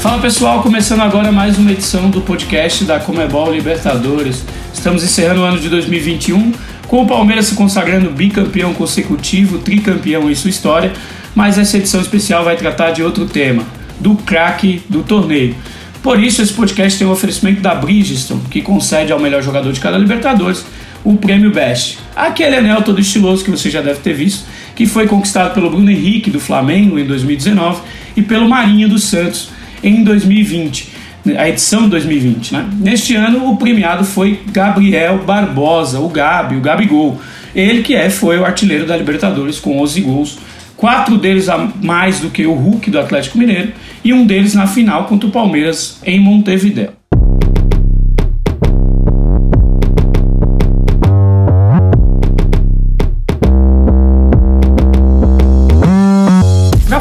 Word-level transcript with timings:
Fala 0.00 0.18
pessoal, 0.18 0.62
começando 0.62 1.00
agora 1.00 1.30
mais 1.30 1.58
uma 1.58 1.72
edição 1.72 2.08
do 2.08 2.22
podcast 2.22 2.84
da 2.84 2.98
Comebol 2.98 3.52
Libertadores. 3.52 4.42
Estamos 4.72 5.04
encerrando 5.04 5.42
o 5.42 5.44
ano 5.44 5.60
de 5.60 5.68
2021 5.68 6.54
com 6.88 7.02
o 7.02 7.06
Palmeiras 7.06 7.44
se 7.44 7.54
consagrando 7.54 8.10
bicampeão 8.10 8.72
consecutivo, 8.72 9.58
tricampeão 9.58 10.30
em 10.30 10.34
sua 10.34 10.48
história, 10.48 10.90
mas 11.34 11.58
essa 11.58 11.76
edição 11.76 12.00
especial 12.00 12.42
vai 12.42 12.56
tratar 12.56 12.92
de 12.92 13.02
outro 13.02 13.26
tema, 13.26 13.62
do 14.00 14.14
craque 14.14 14.82
do 14.88 15.02
torneio. 15.02 15.54
Por 16.02 16.18
isso, 16.18 16.40
esse 16.40 16.54
podcast 16.54 16.98
tem 16.98 17.06
o 17.06 17.10
um 17.10 17.12
oferecimento 17.12 17.60
da 17.60 17.74
Bridgestone, 17.74 18.40
que 18.50 18.62
concede 18.62 19.12
ao 19.12 19.20
melhor 19.20 19.42
jogador 19.42 19.70
de 19.70 19.80
cada 19.80 19.98
Libertadores 19.98 20.64
o 21.04 21.18
prêmio 21.18 21.50
Best. 21.50 21.98
Aquele 22.16 22.56
anel 22.56 22.80
todo 22.80 23.02
estiloso 23.02 23.44
que 23.44 23.50
você 23.50 23.68
já 23.68 23.82
deve 23.82 24.00
ter 24.00 24.14
visto, 24.14 24.46
que 24.74 24.86
foi 24.86 25.06
conquistado 25.06 25.52
pelo 25.52 25.68
Bruno 25.68 25.90
Henrique 25.90 26.30
do 26.30 26.40
Flamengo 26.40 26.98
em 26.98 27.04
2019 27.04 27.82
e 28.16 28.22
pelo 28.22 28.48
Marinho 28.48 28.88
dos 28.88 29.04
Santos 29.04 29.59
em 29.82 30.02
2020, 30.02 30.88
a 31.36 31.48
edição 31.48 31.82
de 31.84 31.90
2020. 31.90 32.52
Né? 32.52 32.70
Neste 32.78 33.14
ano, 33.14 33.50
o 33.50 33.56
premiado 33.56 34.04
foi 34.04 34.40
Gabriel 34.50 35.18
Barbosa, 35.18 36.00
o 36.00 36.08
Gabi, 36.08 36.56
o 36.56 36.60
Gabigol. 36.60 37.20
Ele 37.54 37.82
que 37.82 37.94
é, 37.94 38.08
foi 38.08 38.38
o 38.38 38.44
artilheiro 38.44 38.86
da 38.86 38.96
Libertadores 38.96 39.58
com 39.58 39.80
11 39.80 40.00
gols, 40.02 40.38
quatro 40.76 41.18
deles 41.18 41.48
a 41.48 41.58
mais 41.82 42.20
do 42.20 42.30
que 42.30 42.46
o 42.46 42.54
Hulk 42.54 42.90
do 42.90 42.98
Atlético 42.98 43.38
Mineiro 43.38 43.72
e 44.04 44.12
um 44.12 44.24
deles 44.24 44.54
na 44.54 44.66
final 44.66 45.04
contra 45.04 45.28
o 45.28 45.32
Palmeiras 45.32 46.00
em 46.04 46.20
Montevideo. 46.20 46.99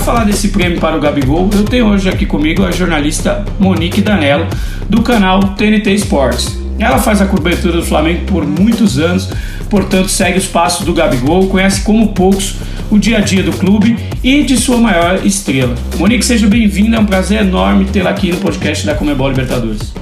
Falar 0.10 0.24
desse 0.24 0.48
prêmio 0.48 0.80
para 0.80 0.98
o 0.98 1.00
Gabigol, 1.00 1.48
eu 1.54 1.64
tenho 1.64 1.86
hoje 1.86 2.10
aqui 2.10 2.26
comigo 2.26 2.66
a 2.66 2.72
jornalista 2.72 3.46
Monique 3.60 4.02
Danello, 4.02 4.48
do 4.90 5.04
canal 5.04 5.40
TNT 5.50 5.94
Sports. 5.94 6.58
Ela 6.80 6.98
faz 6.98 7.22
a 7.22 7.28
cobertura 7.28 7.78
do 7.78 7.86
Flamengo 7.86 8.26
por 8.26 8.44
muitos 8.44 8.98
anos, 8.98 9.30
portanto 9.70 10.10
segue 10.10 10.40
os 10.40 10.48
passos 10.48 10.84
do 10.84 10.96
Gabigol, 10.96 11.48
conhece 11.48 11.82
como 11.82 12.08
poucos 12.08 12.56
o 12.90 12.98
dia 12.98 13.20
a 13.20 13.22
dia 13.22 13.44
do 13.44 13.52
clube 13.52 14.00
e 14.24 14.42
de 14.42 14.58
sua 14.58 14.78
maior 14.78 15.24
estrela. 15.24 15.76
Monique, 16.00 16.26
seja 16.26 16.48
bem-vinda, 16.48 16.98
é 16.98 17.00
um 17.00 17.06
prazer 17.06 17.42
enorme 17.42 17.86
tê-la 17.86 18.10
aqui 18.10 18.32
no 18.32 18.38
podcast 18.38 18.88
da 18.88 18.96
Comebol 18.96 19.30
Libertadores. 19.30 19.94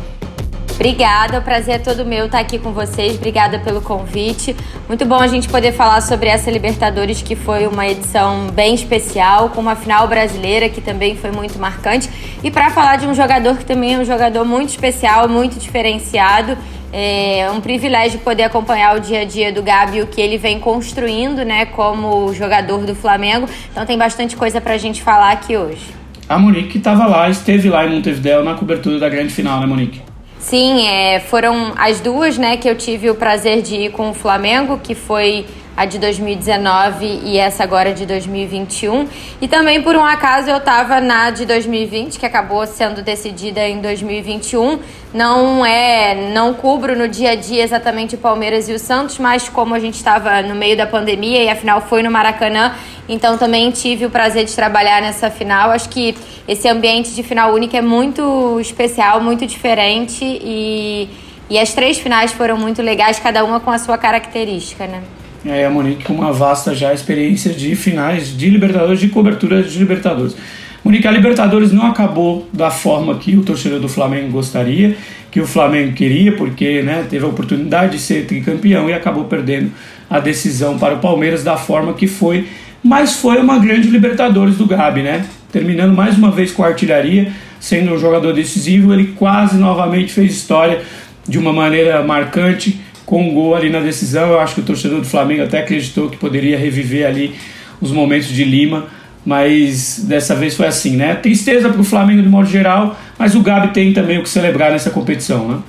Obrigada, 0.77 1.39
o 1.39 1.41
prazer 1.41 1.75
é 1.75 1.79
todo 1.79 2.05
meu 2.05 2.27
estar 2.27 2.37
aqui 2.37 2.59
com 2.59 2.71
vocês. 2.71 3.15
Obrigada 3.15 3.57
pelo 3.57 3.81
convite. 3.81 4.55
Muito 4.87 5.03
bom 5.05 5.15
a 5.15 5.25
gente 5.25 5.49
poder 5.49 5.71
falar 5.71 6.01
sobre 6.01 6.29
essa 6.29 6.51
Libertadores, 6.51 7.19
que 7.19 7.35
foi 7.35 7.65
uma 7.65 7.87
edição 7.87 8.51
bem 8.53 8.75
especial, 8.75 9.49
com 9.49 9.59
uma 9.59 9.75
final 9.75 10.07
brasileira 10.07 10.69
que 10.69 10.79
também 10.79 11.15
foi 11.15 11.31
muito 11.31 11.57
marcante. 11.57 12.07
E 12.43 12.51
para 12.51 12.69
falar 12.69 12.97
de 12.97 13.07
um 13.07 13.13
jogador 13.15 13.57
que 13.57 13.65
também 13.65 13.95
é 13.95 13.97
um 13.97 14.05
jogador 14.05 14.45
muito 14.45 14.69
especial, 14.69 15.27
muito 15.27 15.57
diferenciado. 15.57 16.55
É 16.93 17.49
um 17.51 17.59
privilégio 17.59 18.19
poder 18.19 18.43
acompanhar 18.43 18.95
o 18.95 18.99
dia 18.99 19.21
a 19.21 19.25
dia 19.25 19.51
do 19.51 19.63
Gabi, 19.63 20.01
o 20.01 20.07
que 20.07 20.21
ele 20.21 20.37
vem 20.37 20.59
construindo, 20.59 21.43
né, 21.43 21.65
como 21.65 22.31
jogador 22.35 22.85
do 22.85 22.93
Flamengo. 22.93 23.49
Então 23.71 23.83
tem 23.83 23.97
bastante 23.97 24.35
coisa 24.35 24.61
para 24.61 24.75
a 24.75 24.77
gente 24.77 25.01
falar 25.01 25.31
aqui 25.31 25.57
hoje. 25.57 25.87
A 26.29 26.37
Monique 26.37 26.77
estava 26.77 27.07
lá, 27.07 27.27
esteve 27.31 27.67
lá 27.67 27.83
em 27.83 27.95
Montevideo 27.95 28.43
na 28.43 28.53
cobertura 28.53 28.99
da 28.99 29.09
grande 29.09 29.33
final, 29.33 29.59
né, 29.59 29.65
Monique? 29.65 30.06
Sim, 30.49 30.87
é, 30.87 31.19
foram 31.19 31.73
as 31.75 31.99
duas, 31.99 32.37
né, 32.37 32.55
que 32.55 32.69
eu 32.69 32.75
tive 32.77 33.09
o 33.09 33.15
prazer 33.15 33.61
de 33.61 33.75
ir 33.75 33.91
com 33.91 34.11
o 34.11 34.13
Flamengo, 34.13 34.79
que 34.81 34.95
foi 34.95 35.45
a 35.77 35.85
de 35.85 35.99
2019 35.99 37.21
e 37.23 37.37
essa 37.37 37.63
agora 37.63 37.93
de 37.93 38.03
2021. 38.03 39.07
E 39.39 39.47
também, 39.47 39.79
por 39.83 39.95
um 39.95 40.03
acaso, 40.03 40.49
eu 40.49 40.57
estava 40.57 40.99
na 40.99 41.29
de 41.29 41.45
2020, 41.45 42.17
que 42.17 42.25
acabou 42.25 42.65
sendo 42.65 43.03
decidida 43.03 43.61
em 43.67 43.79
2021. 43.79 44.79
Não 45.13 45.63
é, 45.63 46.31
não 46.33 46.55
cubro 46.55 46.97
no 46.97 47.07
dia 47.07 47.31
a 47.31 47.35
dia 47.35 47.63
exatamente 47.63 48.15
o 48.15 48.17
Palmeiras 48.17 48.67
e 48.67 48.73
o 48.73 48.79
Santos, 48.79 49.19
mas 49.19 49.47
como 49.47 49.75
a 49.75 49.79
gente 49.79 49.93
estava 49.93 50.41
no 50.41 50.55
meio 50.55 50.75
da 50.75 50.87
pandemia 50.87 51.43
e 51.43 51.49
afinal 51.49 51.79
foi 51.79 52.01
no 52.01 52.09
Maracanã, 52.09 52.73
então 53.07 53.37
também 53.37 53.69
tive 53.69 54.07
o 54.07 54.09
prazer 54.09 54.45
de 54.45 54.55
trabalhar 54.55 54.99
nessa 54.99 55.29
final. 55.29 55.69
Acho 55.69 55.89
que 55.89 56.17
esse 56.47 56.67
ambiente 56.67 57.13
de 57.13 57.21
final 57.21 57.53
única 57.53 57.77
é 57.77 57.81
muito 57.81 58.59
especial, 58.59 59.21
muito 59.21 59.45
diferente 59.45 60.25
e, 60.25 61.07
e 61.51 61.59
as 61.59 61.71
três 61.71 61.99
finais 61.99 62.31
foram 62.31 62.57
muito 62.57 62.81
legais, 62.81 63.19
cada 63.19 63.45
uma 63.45 63.59
com 63.59 63.69
a 63.69 63.77
sua 63.77 63.97
característica, 63.97 64.87
né? 64.87 65.03
É, 65.49 65.65
a 65.65 65.69
Monique 65.69 66.03
com 66.03 66.13
uma 66.13 66.33
vasta 66.33 66.75
já 66.75 66.93
experiência 66.93 67.53
de 67.53 67.73
finais 67.73 68.37
de 68.37 68.49
Libertadores, 68.49 68.99
de 68.99 69.07
cobertura 69.07 69.63
de 69.63 69.79
Libertadores. 69.79 70.35
Monique, 70.83 71.07
a 71.07 71.11
Libertadores 71.11 71.71
não 71.71 71.85
acabou 71.85 72.49
da 72.51 72.69
forma 72.69 73.15
que 73.15 73.35
o 73.37 73.43
torcedor 73.43 73.79
do 73.79 73.87
Flamengo 73.87 74.29
gostaria, 74.29 74.97
que 75.31 75.39
o 75.39 75.47
Flamengo 75.47 75.93
queria, 75.93 76.33
porque 76.33 76.81
né, 76.81 77.05
teve 77.09 77.23
a 77.23 77.29
oportunidade 77.29 77.93
de 77.93 77.99
ser 77.99 78.25
tricampeão 78.25 78.89
e 78.89 78.93
acabou 78.93 79.23
perdendo 79.23 79.71
a 80.09 80.19
decisão 80.19 80.77
para 80.77 80.95
o 80.95 80.99
Palmeiras 80.99 81.45
da 81.45 81.55
forma 81.55 81.93
que 81.93 82.07
foi. 82.07 82.45
Mas 82.83 83.13
foi 83.13 83.37
uma 83.39 83.57
grande 83.57 83.89
Libertadores 83.89 84.57
do 84.57 84.65
Gabi, 84.65 85.01
né? 85.01 85.25
Terminando 85.49 85.95
mais 85.95 86.17
uma 86.17 86.29
vez 86.29 86.51
com 86.51 86.61
a 86.61 86.67
artilharia, 86.67 87.31
sendo 87.57 87.93
um 87.93 87.97
jogador 87.97 88.33
decisivo, 88.33 88.93
ele 88.93 89.13
quase 89.15 89.57
novamente 89.57 90.11
fez 90.11 90.33
história 90.33 90.81
de 91.27 91.37
uma 91.37 91.53
maneira 91.53 92.01
marcante 92.03 92.79
com 93.07 93.23
um 93.23 93.33
gol 93.33 93.55
ali 93.55 93.69
na 93.69 93.79
decisão. 93.79 94.31
Eu 94.31 94.39
acho 94.39 94.53
que 94.53 94.61
o 94.61 94.63
torcedor 94.63 94.99
do 94.99 95.07
Flamengo 95.07 95.41
até 95.41 95.59
acreditou 95.59 96.09
que 96.09 96.17
poderia 96.17 96.59
reviver 96.59 97.07
ali 97.07 97.33
os 97.81 97.89
momentos 97.89 98.27
de 98.27 98.43
Lima, 98.43 98.87
mas 99.25 99.99
dessa 100.03 100.35
vez 100.35 100.55
foi 100.55 100.67
assim, 100.67 100.97
né? 100.97 101.15
Tristeza 101.15 101.69
para 101.69 101.79
o 101.79 101.85
Flamengo 101.85 102.21
de 102.21 102.27
modo 102.27 102.47
geral, 102.47 102.97
mas 103.17 103.33
o 103.33 103.41
Gabi 103.41 103.69
tem 103.69 103.93
também 103.93 104.19
o 104.19 104.23
que 104.23 104.29
celebrar 104.29 104.71
nessa 104.71 104.89
competição, 104.89 105.47
né? 105.47 105.59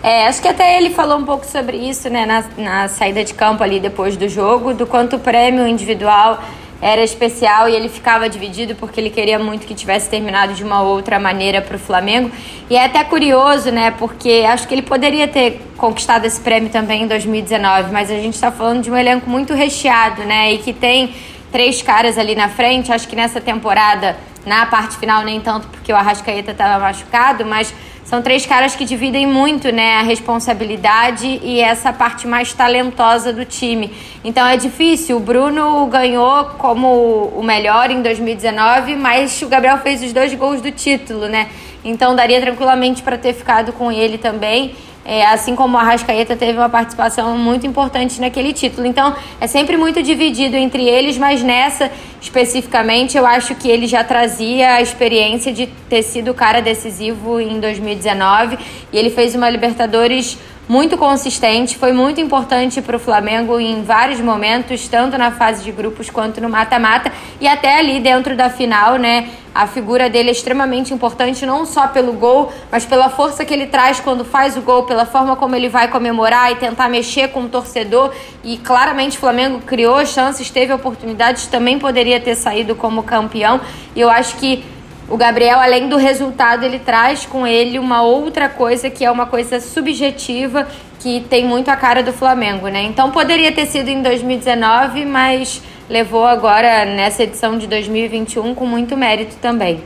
É, 0.00 0.28
acho 0.28 0.40
que 0.40 0.46
até 0.46 0.76
ele 0.78 0.90
falou 0.90 1.18
um 1.18 1.24
pouco 1.24 1.44
sobre 1.44 1.76
isso, 1.76 2.10
né, 2.10 2.26
na, 2.26 2.44
na 2.58 2.88
saída 2.88 3.24
de 3.24 3.32
campo 3.32 3.62
ali 3.62 3.80
depois 3.80 4.18
do 4.18 4.28
jogo, 4.28 4.74
do 4.74 4.86
quanto 4.86 5.16
o 5.16 5.18
prêmio 5.18 5.66
individual 5.66 6.44
era 6.84 7.02
especial 7.02 7.66
e 7.66 7.74
ele 7.74 7.88
ficava 7.88 8.28
dividido 8.28 8.74
porque 8.74 9.00
ele 9.00 9.08
queria 9.08 9.38
muito 9.38 9.66
que 9.66 9.74
tivesse 9.74 10.10
terminado 10.10 10.52
de 10.52 10.62
uma 10.62 10.82
outra 10.82 11.18
maneira 11.18 11.62
para 11.62 11.76
o 11.76 11.78
Flamengo. 11.78 12.30
E 12.68 12.76
é 12.76 12.84
até 12.84 13.02
curioso, 13.02 13.70
né? 13.70 13.90
Porque 13.92 14.44
acho 14.46 14.68
que 14.68 14.74
ele 14.74 14.82
poderia 14.82 15.26
ter 15.26 15.62
conquistado 15.78 16.26
esse 16.26 16.38
prêmio 16.38 16.68
também 16.68 17.04
em 17.04 17.06
2019, 17.06 17.90
mas 17.90 18.10
a 18.10 18.16
gente 18.16 18.34
está 18.34 18.52
falando 18.52 18.82
de 18.82 18.90
um 18.90 18.96
elenco 18.98 19.30
muito 19.30 19.54
recheado, 19.54 20.24
né? 20.24 20.52
E 20.52 20.58
que 20.58 20.74
tem 20.74 21.14
três 21.50 21.80
caras 21.80 22.18
ali 22.18 22.34
na 22.34 22.50
frente. 22.50 22.92
Acho 22.92 23.08
que 23.08 23.16
nessa 23.16 23.40
temporada, 23.40 24.14
na 24.44 24.66
parte 24.66 24.98
final, 24.98 25.22
nem 25.22 25.40
tanto 25.40 25.66
porque 25.68 25.90
o 25.90 25.96
Arrascaeta 25.96 26.50
estava 26.50 26.78
machucado, 26.84 27.46
mas 27.46 27.72
são 28.04 28.20
três 28.20 28.44
caras 28.44 28.76
que 28.76 28.84
dividem 28.84 29.26
muito 29.26 29.72
né, 29.72 29.96
a 29.96 30.02
responsabilidade 30.02 31.40
e 31.42 31.58
essa 31.58 31.92
parte 31.92 32.26
mais 32.26 32.52
talentosa 32.52 33.32
do 33.32 33.44
time. 33.44 33.92
Então 34.22 34.46
é 34.46 34.56
difícil. 34.58 35.16
O 35.16 35.20
Bruno 35.20 35.86
ganhou 35.86 36.44
como 36.58 37.32
o 37.34 37.42
melhor 37.42 37.90
em 37.90 38.02
2019, 38.02 38.94
mas 38.94 39.40
o 39.40 39.48
Gabriel 39.48 39.78
fez 39.78 40.02
os 40.02 40.12
dois 40.12 40.34
gols 40.34 40.60
do 40.60 40.70
título, 40.70 41.28
né? 41.28 41.48
Então 41.82 42.14
daria 42.14 42.40
tranquilamente 42.40 43.02
para 43.02 43.16
ter 43.16 43.32
ficado 43.32 43.72
com 43.72 43.90
ele 43.90 44.18
também. 44.18 44.74
É, 45.04 45.26
assim 45.26 45.54
como 45.54 45.76
o 45.76 45.80
Arrascaeta 45.80 46.34
teve 46.34 46.56
uma 46.56 46.68
participação 46.68 47.36
muito 47.36 47.66
importante 47.66 48.20
naquele 48.20 48.52
título. 48.52 48.86
Então, 48.86 49.14
é 49.40 49.46
sempre 49.46 49.76
muito 49.76 50.02
dividido 50.02 50.56
entre 50.56 50.88
eles, 50.88 51.18
mas 51.18 51.42
nessa 51.42 51.90
especificamente, 52.24 53.18
eu 53.18 53.26
acho 53.26 53.54
que 53.54 53.68
ele 53.68 53.86
já 53.86 54.02
trazia 54.02 54.76
a 54.76 54.80
experiência 54.80 55.52
de 55.52 55.66
ter 55.66 56.02
sido 56.02 56.30
o 56.30 56.34
cara 56.34 56.62
decisivo 56.62 57.38
em 57.38 57.60
2019 57.60 58.58
e 58.90 58.96
ele 58.96 59.10
fez 59.10 59.34
uma 59.34 59.50
Libertadores 59.50 60.38
muito 60.68 60.96
consistente, 60.96 61.76
foi 61.76 61.92
muito 61.92 62.20
importante 62.20 62.80
para 62.80 62.96
o 62.96 62.98
Flamengo 62.98 63.60
em 63.60 63.82
vários 63.82 64.20
momentos, 64.20 64.88
tanto 64.88 65.18
na 65.18 65.30
fase 65.30 65.62
de 65.62 65.70
grupos 65.70 66.08
quanto 66.08 66.40
no 66.40 66.48
mata-mata 66.48 67.12
e 67.40 67.46
até 67.46 67.78
ali 67.78 68.00
dentro 68.00 68.34
da 68.34 68.48
final, 68.48 68.96
né? 68.96 69.28
A 69.54 69.68
figura 69.68 70.10
dele 70.10 70.30
é 70.30 70.32
extremamente 70.32 70.92
importante, 70.92 71.46
não 71.46 71.64
só 71.64 71.86
pelo 71.86 72.14
gol, 72.14 72.52
mas 72.72 72.84
pela 72.84 73.08
força 73.08 73.44
que 73.44 73.54
ele 73.54 73.66
traz 73.66 74.00
quando 74.00 74.24
faz 74.24 74.56
o 74.56 74.60
gol, 74.60 74.82
pela 74.82 75.06
forma 75.06 75.36
como 75.36 75.54
ele 75.54 75.68
vai 75.68 75.86
comemorar 75.86 76.50
e 76.50 76.56
tentar 76.56 76.88
mexer 76.88 77.28
com 77.28 77.42
o 77.42 77.48
torcedor. 77.48 78.12
E 78.42 78.56
claramente 78.56 79.16
o 79.16 79.20
Flamengo 79.20 79.60
criou 79.60 80.04
chances, 80.04 80.50
teve 80.50 80.72
oportunidades, 80.72 81.46
também 81.46 81.78
poderia 81.78 82.18
ter 82.18 82.34
saído 82.34 82.74
como 82.74 83.04
campeão. 83.04 83.60
E 83.94 84.00
eu 84.00 84.10
acho 84.10 84.34
que 84.38 84.64
o 85.08 85.16
Gabriel, 85.16 85.60
além 85.60 85.88
do 85.88 85.96
resultado, 85.96 86.64
ele 86.64 86.78
traz 86.78 87.26
com 87.26 87.46
ele 87.46 87.78
uma 87.78 88.02
outra 88.02 88.48
coisa 88.48 88.88
que 88.88 89.04
é 89.04 89.10
uma 89.10 89.26
coisa 89.26 89.60
subjetiva 89.60 90.66
que 90.98 91.20
tem 91.28 91.46
muito 91.46 91.68
a 91.68 91.76
cara 91.76 92.02
do 92.02 92.12
Flamengo, 92.12 92.68
né? 92.68 92.82
Então 92.84 93.10
poderia 93.10 93.52
ter 93.52 93.66
sido 93.66 93.88
em 93.88 94.00
2019, 94.00 95.04
mas 95.04 95.62
levou 95.90 96.24
agora 96.24 96.86
nessa 96.86 97.24
edição 97.24 97.58
de 97.58 97.66
2021 97.66 98.54
com 98.54 98.66
muito 98.66 98.96
mérito 98.96 99.36
também. 99.36 99.80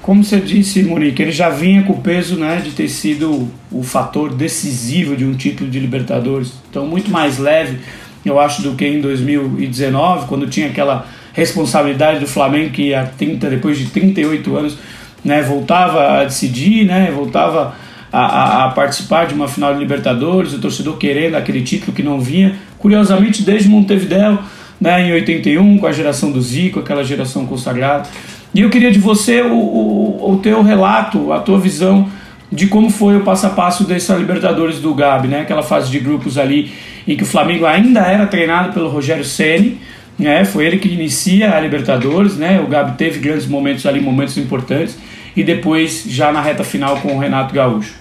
Como 0.00 0.22
você 0.24 0.40
disse, 0.40 0.82
Monique, 0.82 1.20
ele 1.20 1.32
já 1.32 1.50
vinha 1.50 1.82
com 1.82 1.94
o 1.94 2.00
peso 2.00 2.36
né, 2.36 2.56
de 2.64 2.70
ter 2.70 2.88
sido 2.88 3.50
o 3.70 3.82
fator 3.82 4.32
decisivo 4.32 5.14
de 5.14 5.26
um 5.26 5.34
título 5.34 5.68
de 5.68 5.78
Libertadores. 5.78 6.54
Então, 6.70 6.86
muito 6.86 7.10
mais 7.10 7.38
leve, 7.38 7.80
eu 8.24 8.40
acho, 8.40 8.62
do 8.62 8.74
que 8.74 8.86
em 8.86 9.00
2019, 9.00 10.26
quando 10.26 10.48
tinha 10.48 10.68
aquela 10.68 11.06
responsabilidade 11.32 12.20
do 12.20 12.26
Flamengo 12.26 12.70
que 12.70 12.94
há 12.94 13.04
30, 13.04 13.48
depois 13.50 13.78
de 13.78 13.86
38 13.86 14.56
anos 14.56 14.78
né, 15.24 15.42
voltava 15.42 16.20
a 16.20 16.24
decidir, 16.24 16.84
né, 16.84 17.10
voltava 17.14 17.74
a, 18.12 18.20
a, 18.20 18.64
a, 18.64 18.68
participar 18.70 19.26
de 19.26 19.34
uma 19.34 19.48
final 19.48 19.72
de 19.72 19.80
Libertadores, 19.80 20.52
o 20.52 20.58
torcedor 20.58 20.96
querendo 20.96 21.36
aquele 21.36 21.62
título 21.62 21.92
que 21.92 22.02
não 22.02 22.20
vinha. 22.20 22.56
Curiosamente, 22.78 23.42
desde 23.42 23.68
Montevideo, 23.68 24.38
né, 24.80 25.06
em 25.06 25.12
81, 25.12 25.78
com 25.78 25.86
a 25.86 25.92
geração 25.92 26.32
do 26.32 26.40
Zico, 26.40 26.80
aquela 26.80 27.04
geração 27.04 27.46
consagrada. 27.46 28.08
E 28.54 28.62
eu 28.62 28.70
queria 28.70 28.90
de 28.90 28.98
você 28.98 29.42
o, 29.42 29.54
o, 29.54 30.32
o 30.32 30.38
teu 30.38 30.62
relato, 30.62 31.32
a 31.32 31.40
tua 31.40 31.58
visão 31.58 32.08
de 32.50 32.66
como 32.66 32.90
foi 32.90 33.16
o 33.16 33.20
passo 33.20 33.46
a 33.46 33.50
passo 33.50 33.84
dessa 33.84 34.16
Libertadores 34.16 34.80
do 34.80 34.92
Gabi, 34.92 35.28
né? 35.28 35.42
Aquela 35.42 35.62
fase 35.62 35.88
de 35.90 36.00
grupos 36.00 36.36
ali 36.36 36.72
em 37.06 37.16
que 37.16 37.22
o 37.22 37.26
Flamengo 37.26 37.64
ainda 37.64 38.00
era 38.00 38.26
treinado 38.26 38.72
pelo 38.72 38.88
Rogério 38.88 39.24
Ceni, 39.24 39.78
né? 40.20 40.44
Foi 40.44 40.66
ele 40.66 40.78
que 40.78 40.88
inicia 40.88 41.56
a 41.56 41.60
Libertadores, 41.60 42.36
né? 42.36 42.60
O 42.60 42.66
Gabi 42.66 42.96
teve 42.96 43.18
grandes 43.18 43.46
momentos 43.46 43.86
ali, 43.86 44.00
momentos 44.00 44.36
importantes, 44.36 44.98
e 45.34 45.42
depois 45.42 46.04
já 46.06 46.30
na 46.30 46.40
reta 46.40 46.62
final 46.62 46.98
com 46.98 47.16
o 47.16 47.18
Renato 47.18 47.54
Gaúcho. 47.54 47.94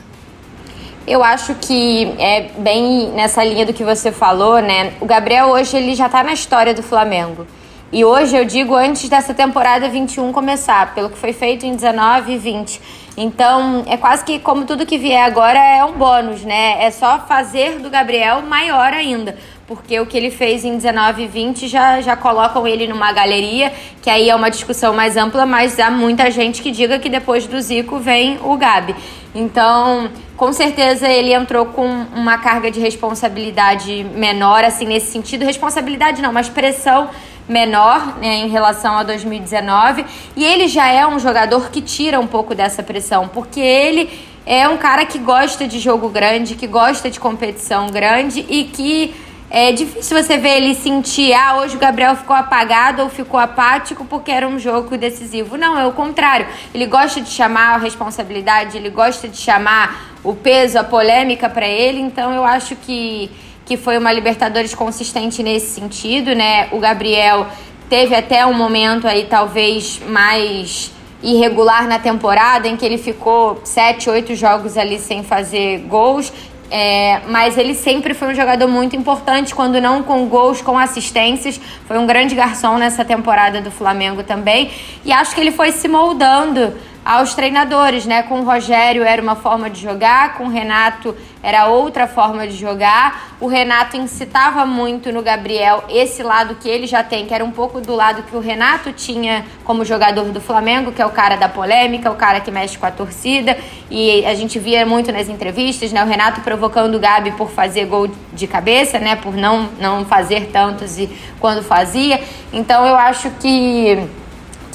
Eu 1.08 1.24
acho 1.24 1.56
que 1.56 2.14
é 2.20 2.50
bem 2.60 3.12
nessa 3.16 3.44
linha 3.44 3.66
do 3.66 3.74
que 3.74 3.84
você 3.84 4.12
falou, 4.12 4.62
né? 4.62 4.92
O 5.00 5.06
Gabriel 5.06 5.48
hoje 5.48 5.76
ele 5.76 5.96
já 5.96 6.06
está 6.06 6.24
na 6.24 6.34
história 6.34 6.74
do 6.74 6.84
Flamengo. 6.84 7.48
E 7.92 8.06
hoje 8.06 8.38
eu 8.38 8.46
digo 8.46 8.76
antes 8.76 9.10
dessa 9.10 9.34
temporada 9.34 9.90
21 9.90 10.32
começar, 10.32 10.94
pelo 10.94 11.10
que 11.10 11.18
foi 11.18 11.34
feito 11.34 11.66
em 11.66 11.76
19 11.76 12.34
e 12.34 12.38
20. 12.38 12.82
Então, 13.18 13.84
é 13.88 13.98
quase 13.98 14.24
que 14.24 14.38
como 14.38 14.64
tudo 14.66 14.86
que 14.86 15.00
vier 15.00 15.26
agora 15.26 15.58
é 15.58 15.84
um 15.84 15.94
bônus, 15.94 16.44
né? 16.44 16.86
É 16.86 16.92
só 16.92 17.20
fazer 17.28 17.80
do 17.80 17.90
Gabriel 17.90 18.44
maior 18.44 18.94
ainda 18.94 19.36
porque 19.70 20.00
o 20.00 20.06
que 20.08 20.18
ele 20.18 20.32
fez 20.32 20.66
em 20.66 20.78
19 20.78 21.26
e 21.26 21.28
20 21.28 21.68
já, 21.68 22.02
já 22.02 22.16
colocam 22.16 22.66
ele 22.66 22.88
numa 22.88 23.12
galeria, 23.12 23.72
que 24.02 24.10
aí 24.10 24.28
é 24.28 24.36
uma 24.36 24.50
discussão 24.50 24.96
mais 24.96 25.16
ampla, 25.16 25.46
mas 25.46 25.80
há 25.80 25.92
muita 25.92 26.32
gente 26.32 26.64
que 26.64 26.72
diga 26.72 26.98
que 26.98 27.08
depois 27.08 27.46
do 27.46 27.62
Zico 27.62 28.00
vem 28.00 28.40
o 28.44 28.58
Gabi. 28.58 28.96
Então, 29.36 30.10
com 30.36 30.52
certeza 30.52 31.08
ele 31.08 31.32
entrou 31.32 31.68
com 31.68 31.86
uma 31.86 32.40
carga 32.40 32.72
de 32.72 32.80
responsabilidade 32.80 34.04
menor, 34.16 34.64
assim, 34.64 34.88
nesse 34.88 35.12
sentido. 35.12 35.46
Responsabilidade 35.46 36.20
não, 36.20 36.34
mas 36.34 36.50
pressão 36.50 37.12
menor 37.48 38.18
né, 38.18 38.38
em 38.38 38.50
relação 38.50 38.98
a 38.98 39.04
2019. 39.04 40.04
E 40.36 40.44
ele 40.44 40.68
já 40.68 40.88
é 40.88 41.06
um 41.06 41.20
jogador 41.20 41.70
que 41.70 41.80
tira 41.80 42.20
um 42.20 42.26
pouco 42.26 42.56
dessa 42.56 42.82
pressão, 42.82 43.28
porque 43.28 43.60
ele 43.60 44.10
é 44.48 44.68
um 44.68 44.78
cara 44.78 45.06
que 45.06 45.20
gosta 45.20 45.68
de 45.68 45.78
jogo 45.78 46.10
grande, 46.10 46.56
que 46.56 46.66
gosta 46.66 47.08
de 47.08 47.20
competição 47.20 47.86
grande 47.92 48.44
e 48.50 48.64
que 48.64 49.29
é 49.52 49.72
difícil 49.72 50.22
você 50.22 50.38
ver 50.38 50.58
ele 50.58 50.76
sentir, 50.76 51.34
ah, 51.34 51.58
hoje 51.58 51.76
o 51.76 51.80
Gabriel 51.80 52.16
ficou 52.16 52.36
apagado 52.36 53.02
ou 53.02 53.10
ficou 53.10 53.40
apático 53.40 54.06
porque 54.06 54.30
era 54.30 54.48
um 54.48 54.60
jogo 54.60 54.96
decisivo. 54.96 55.58
Não, 55.58 55.78
é 55.78 55.88
o 55.88 55.92
contrário. 55.92 56.46
Ele 56.74 56.86
gosta 56.86 57.20
de 57.20 57.30
chamar 57.30 57.74
a 57.74 57.78
responsabilidade, 57.78 58.78
ele 58.78 58.92
gosta 58.92 59.28
de 59.28 59.38
chamar 59.38 60.14
o 60.24 60.36
peso, 60.36 60.78
a 60.78 60.84
polêmica 60.84 61.50
para 61.50 61.68
ele. 61.68 62.00
Então 62.00 62.32
eu 62.32 62.44
acho 62.44 62.76
que, 62.76 63.32
que 63.66 63.76
foi 63.76 63.98
uma 63.98 64.14
Libertadores 64.14 64.76
consistente 64.76 65.42
nesse 65.42 65.80
sentido, 65.80 66.36
né? 66.36 66.70
O 66.72 66.78
Gabriel 66.78 67.48
teve 67.90 68.14
até 68.14 68.46
um 68.46 68.54
momento 68.54 69.08
aí 69.08 69.26
talvez 69.26 70.00
mais 70.08 70.92
irregular 71.22 71.88
na 71.88 72.00
temporada, 72.00 72.68
em 72.68 72.78
que 72.78 72.86
ele 72.86 72.98
ficou 72.98 73.60
sete, 73.64 74.10
oito 74.10 74.36
jogos 74.36 74.78
ali 74.78 75.00
sem 75.00 75.24
fazer 75.24 75.80
gols. 75.80 76.32
É, 76.72 77.22
mas 77.28 77.58
ele 77.58 77.74
sempre 77.74 78.14
foi 78.14 78.30
um 78.30 78.36
jogador 78.36 78.68
muito 78.68 78.96
importante, 78.96 79.56
quando 79.56 79.82
não 79.82 80.04
com 80.04 80.28
gols, 80.28 80.62
com 80.62 80.78
assistências. 80.78 81.60
Foi 81.88 81.98
um 81.98 82.06
grande 82.06 82.36
garçom 82.36 82.78
nessa 82.78 83.04
temporada 83.04 83.60
do 83.60 83.72
Flamengo 83.72 84.24
também. 84.24 84.72
E 85.04 85.12
acho 85.12 85.34
que 85.34 85.42
ele 85.42 85.52
foi 85.52 85.72
se 85.72 85.88
moldando 85.88 86.74
aos 87.04 87.34
treinadores, 87.34 88.06
né? 88.06 88.24
Com 88.24 88.42
o 88.42 88.44
Rogério 88.44 89.04
era 89.04 89.22
uma 89.22 89.36
forma 89.36 89.70
de 89.70 89.82
jogar, 89.82 90.34
com 90.36 90.46
o 90.46 90.50
Renato 90.50 91.16
era 91.42 91.68
outra 91.68 92.08
forma 92.08 92.46
de 92.48 92.56
jogar. 92.56 93.36
O 93.40 93.48
Renato 93.48 93.96
incitava 93.96 94.66
muito 94.66 95.12
no 95.12 95.22
Gabriel 95.22 95.84
esse 95.90 96.22
lado 96.22 96.56
que 96.56 96.68
ele 96.68 96.86
já 96.86 97.02
tem, 97.02 97.26
que 97.26 97.34
era 97.34 97.44
um 97.44 97.52
pouco 97.52 97.80
do 97.80 97.96
lado 97.96 98.24
que 98.24 98.36
o 98.36 98.40
Renato 98.40 98.92
tinha 98.92 99.46
como 99.64 99.86
jogador 99.86 100.26
do 100.26 100.42
Flamengo, 100.42 100.92
que 100.92 101.02
é 101.02 101.06
o 101.06 101.10
cara 101.10 101.38
da 101.38 101.48
polêmica, 101.48 102.12
o 102.12 102.16
cara 102.16 102.42
que 102.42 102.52
mexe 102.52 102.78
com 102.78 102.86
a 102.86 102.92
torcida. 102.92 103.58
E 103.90 104.26
a 104.26 104.36
gente 104.36 104.60
via 104.60 104.86
muito 104.86 105.12
nas 105.12 105.30
entrevistas, 105.30 105.92
né? 105.94 106.04
O 106.04 106.08
Renato 106.08 106.42
provocando 106.42 106.96
o 106.96 107.00
Gabi 107.00 107.32
por 107.32 107.50
fazer 107.50 107.86
gol 107.86 108.10
de 108.34 108.46
cabeça, 108.46 109.00
né? 109.00 109.16
Por 109.16 109.36
não, 109.36 109.70
não 109.80 110.06
fazer 110.06 110.50
tantos 110.52 110.98
e 110.98 111.10
quando 111.40 111.64
fazia. 111.64 112.22
Então 112.52 112.86
eu 112.86 112.98
acho 112.98 113.30
que 113.40 114.06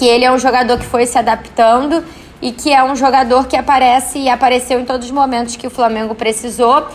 que 0.04 0.08
ele 0.08 0.22
é 0.22 0.30
um 0.30 0.38
jogador 0.38 0.76
que 0.78 0.84
foi 0.84 1.06
se 1.06 1.16
adaptando 1.16 2.04
e 2.42 2.52
que 2.52 2.70
é 2.70 2.84
um 2.84 2.94
jogador 2.94 3.46
que 3.46 3.56
aparece 3.56 4.18
e 4.18 4.28
apareceu 4.28 4.78
em 4.78 4.84
todos 4.84 5.06
os 5.06 5.12
momentos 5.12 5.56
que 5.56 5.66
o 5.66 5.70
Flamengo 5.70 6.14
precisou. 6.14 6.86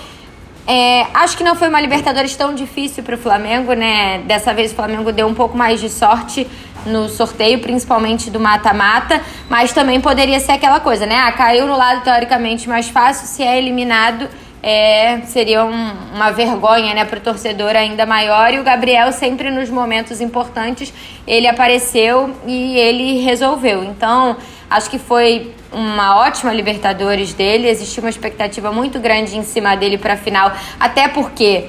É, 0.68 1.08
acho 1.16 1.36
que 1.36 1.44
não 1.44 1.56
foi 1.56 1.70
uma 1.70 1.82
Libertadores 1.82 2.36
tão 2.36 2.54
difícil 2.54 3.02
para 3.02 3.16
o 3.16 3.18
Flamengo, 3.18 3.74
né? 3.74 4.20
Dessa 4.28 4.54
vez 4.54 4.72
o 4.72 4.76
Flamengo 4.76 5.12
deu 5.12 5.26
um 5.26 5.34
pouco 5.34 5.58
mais 5.58 5.80
de 5.80 5.90
sorte 5.90 6.46
no 6.86 7.10
sorteio, 7.10 7.58
principalmente 7.62 8.30
do 8.30 8.40
mata-mata, 8.40 9.20
mas 9.50 9.74
também 9.74 10.00
poderia 10.00 10.40
ser 10.40 10.52
aquela 10.52 10.80
coisa, 10.80 11.08
né? 11.08 11.18
Ah, 11.18 11.32
caiu 11.32 11.66
no 11.66 11.76
lado 11.76 12.04
teoricamente 12.04 12.70
mais 12.70 12.90
fácil, 12.90 13.26
se 13.26 13.42
é 13.42 13.58
eliminado 13.58 14.30
é, 14.62 15.22
seria 15.22 15.64
um, 15.64 15.92
uma 16.14 16.32
vergonha 16.32 16.94
né, 16.94 17.06
para 17.06 17.18
o 17.18 17.22
torcedor 17.22 17.76
ainda 17.76 18.06
maior. 18.06 18.54
E 18.54 18.60
o 18.60 18.64
Gabriel, 18.64 19.12
sempre 19.12 19.50
nos 19.50 19.70
momentos 19.70 20.22
importantes, 20.22 20.94
ele 21.26 21.48
apareceu 21.48 22.36
e 22.46 22.78
ele 22.78 23.22
resolveu. 23.22 23.84
Então, 23.84 24.38
acho 24.70 24.90
que 24.90 25.00
foi 25.00 25.54
uma 25.72 26.20
ótima 26.20 26.54
Libertadores 26.54 27.34
dele. 27.34 27.70
Existia 27.70 28.02
uma 28.04 28.10
expectativa 28.10 28.72
muito 28.72 29.00
grande 29.00 29.38
em 29.38 29.44
cima 29.44 29.76
dele 29.76 29.98
para 29.98 30.14
a 30.14 30.18
final, 30.18 30.52
até 30.80 31.08
porque 31.08 31.68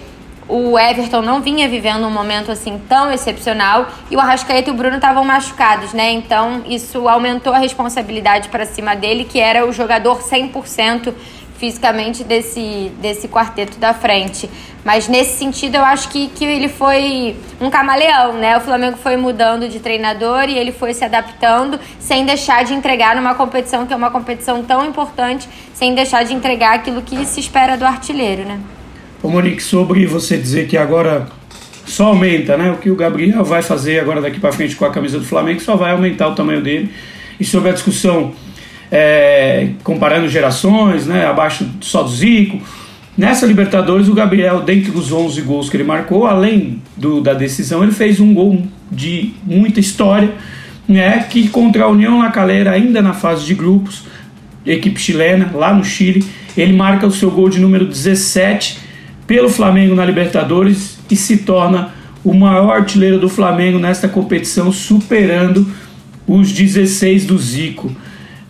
o 0.51 0.77
Everton 0.77 1.23
não 1.23 1.41
vinha 1.41 1.69
vivendo 1.69 2.05
um 2.05 2.11
momento 2.11 2.51
assim 2.51 2.77
tão 2.89 3.13
excepcional 3.13 3.87
e 4.11 4.17
o 4.17 4.21
Arrascaeta 4.21 4.69
e 4.69 4.73
o 4.73 4.77
Bruno 4.77 4.97
estavam 4.97 5.25
machucados, 5.25 5.93
né? 5.93 6.11
Então 6.11 6.63
isso 6.67 7.09
aumentou 7.09 7.53
a 7.53 7.59
responsabilidade 7.59 8.49
para 8.49 8.67
cima 8.67 8.97
dele, 8.97 9.25
que 9.25 9.39
era 9.39 9.65
o 9.65 9.73
jogador 9.73 10.19
100% 10.21 11.15
fisicamente 11.61 12.25
desse, 12.25 12.91
desse 13.03 13.29
quarteto 13.29 13.79
da 13.79 13.93
frente. 13.93 14.49
Mas 14.83 15.07
nesse 15.07 15.39
sentido 15.39 15.75
eu 15.75 15.85
acho 15.85 16.09
que, 16.09 16.29
que 16.29 16.43
ele 16.43 16.69
foi 16.69 17.37
um 17.61 17.69
camaleão, 17.69 18.33
né? 18.33 18.57
O 18.57 18.61
Flamengo 18.63 18.97
foi 18.97 19.19
mudando 19.19 19.69
de 19.69 19.79
treinador 19.79 20.49
e 20.49 20.57
ele 20.57 20.73
foi 20.73 20.95
se 20.95 21.05
adaptando 21.05 21.79
sem 21.99 22.25
deixar 22.25 22.65
de 22.65 22.73
entregar 22.73 23.15
numa 23.15 23.35
competição 23.35 23.87
que 23.87 23.93
é 23.93 23.97
uma 23.97 24.11
competição 24.11 24.65
tão 24.65 24.87
importante, 24.87 25.47
sem 25.75 25.95
deixar 25.95 26.25
de 26.25 26.33
entregar 26.33 26.77
aquilo 26.77 27.03
que 27.03 27.27
se 27.27 27.41
espera 27.41 27.77
do 27.77 27.85
artilheiro, 27.85 28.43
né? 28.45 28.59
Ô 29.23 29.29
Monique, 29.29 29.63
sobre 29.63 30.07
você 30.07 30.39
dizer 30.39 30.67
que 30.67 30.79
agora 30.79 31.29
só 31.85 32.07
aumenta, 32.07 32.57
né? 32.57 32.71
O 32.71 32.79
que 32.79 32.91
o 32.91 32.97
Gabriel 32.97 33.45
vai 33.45 33.61
fazer 33.61 34.01
agora 34.01 34.23
daqui 34.23 34.41
para 34.41 34.51
frente 34.51 34.75
com 34.75 34.87
a 34.87 34.91
camisa 34.91 35.19
do 35.19 35.27
Flamengo 35.27 35.61
só 35.61 35.77
vai 35.77 35.93
aumentar 35.93 36.29
o 36.29 36.35
tamanho 36.35 36.63
dele. 36.63 36.91
E 37.39 37.45
sobre 37.45 37.69
a 37.69 37.73
discussão 37.73 38.33
é, 38.91 39.71
comparando 39.85 40.29
gerações, 40.29 41.07
né, 41.07 41.27
abaixo 41.27 41.67
só 41.81 42.03
do 42.03 42.11
Zico. 42.11 42.61
Nessa 43.17 43.47
Libertadores, 43.47 44.09
o 44.09 44.15
Gabriel, 44.15 44.63
dentre 44.63 44.91
os 44.91 45.13
11 45.13 45.41
gols 45.43 45.69
que 45.69 45.77
ele 45.77 45.85
marcou, 45.85 46.27
além 46.27 46.83
do, 46.97 47.21
da 47.21 47.35
decisão, 47.35 47.83
ele 47.83 47.93
fez 47.93 48.19
um 48.19 48.33
gol 48.33 48.63
de 48.91 49.33
muita 49.45 49.79
história, 49.79 50.33
né, 50.89 51.27
que 51.29 51.49
contra 51.49 51.85
a 51.85 51.89
União 51.89 52.19
La 52.19 52.31
Calera, 52.31 52.73
ainda 52.73 53.01
na 53.03 53.13
fase 53.13 53.45
de 53.45 53.55
grupos, 53.55 54.05
equipe 54.65 55.01
chilena, 55.01 55.51
lá 55.55 55.73
no 55.73 55.85
Chile, 55.85 56.25
ele 56.57 56.73
marca 56.73 57.07
o 57.07 57.13
seu 57.13 57.31
gol 57.31 57.49
de 57.49 57.61
número 57.61 57.87
17 57.87 58.79
pelo 59.27 59.49
Flamengo 59.49 59.95
na 59.95 60.05
Libertadores 60.05 60.99
e 61.11 61.17
se 61.17 61.39
torna 61.39 61.91
o 62.25 62.35
maior 62.35 62.77
artilheiro 62.77 63.19
do 63.19 63.29
Flamengo 63.29 63.79
nesta 63.79 64.09
competição, 64.09 64.73
superando 64.73 65.67
os 66.27 66.53
16 66.53 67.27
do 67.27 67.39
Zico. 67.39 67.95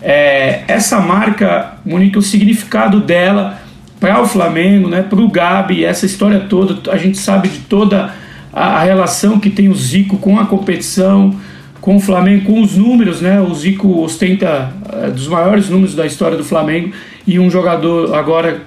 É, 0.02 0.62
essa 0.66 0.98
marca, 1.00 1.74
Monique, 1.84 2.18
o 2.18 2.22
significado 2.22 3.00
dela 3.00 3.60
para 3.98 4.20
o 4.20 4.26
Flamengo, 4.26 4.88
né, 4.88 5.02
para 5.02 5.20
o 5.20 5.28
Gabi, 5.28 5.84
essa 5.84 6.06
história 6.06 6.40
toda, 6.40 6.90
a 6.90 6.96
gente 6.96 7.18
sabe 7.18 7.48
de 7.48 7.58
toda 7.58 8.14
a, 8.52 8.78
a, 8.78 8.82
relação 8.82 9.38
que 9.38 9.50
tem 9.50 9.68
o 9.68 9.74
Zico 9.74 10.16
com 10.16 10.40
a 10.40 10.46
competição, 10.46 11.38
com 11.82 11.96
o 11.96 12.00
Flamengo, 12.00 12.46
com 12.46 12.62
os 12.62 12.76
números, 12.76 13.20
né? 13.20 13.40
O 13.40 13.54
Zico 13.54 14.02
ostenta 14.02 14.72
é, 14.92 15.10
dos 15.10 15.28
maiores 15.28 15.68
números 15.68 15.94
da 15.94 16.06
história 16.06 16.36
do 16.36 16.44
Flamengo 16.44 16.92
e 17.26 17.38
um 17.38 17.50
jogador 17.50 18.14
agora 18.14 18.62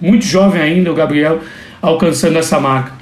muito 0.00 0.24
jovem 0.24 0.60
ainda, 0.60 0.90
o 0.90 0.94
Gabriel, 0.94 1.40
alcançando 1.80 2.38
essa 2.38 2.58
marca. 2.58 2.92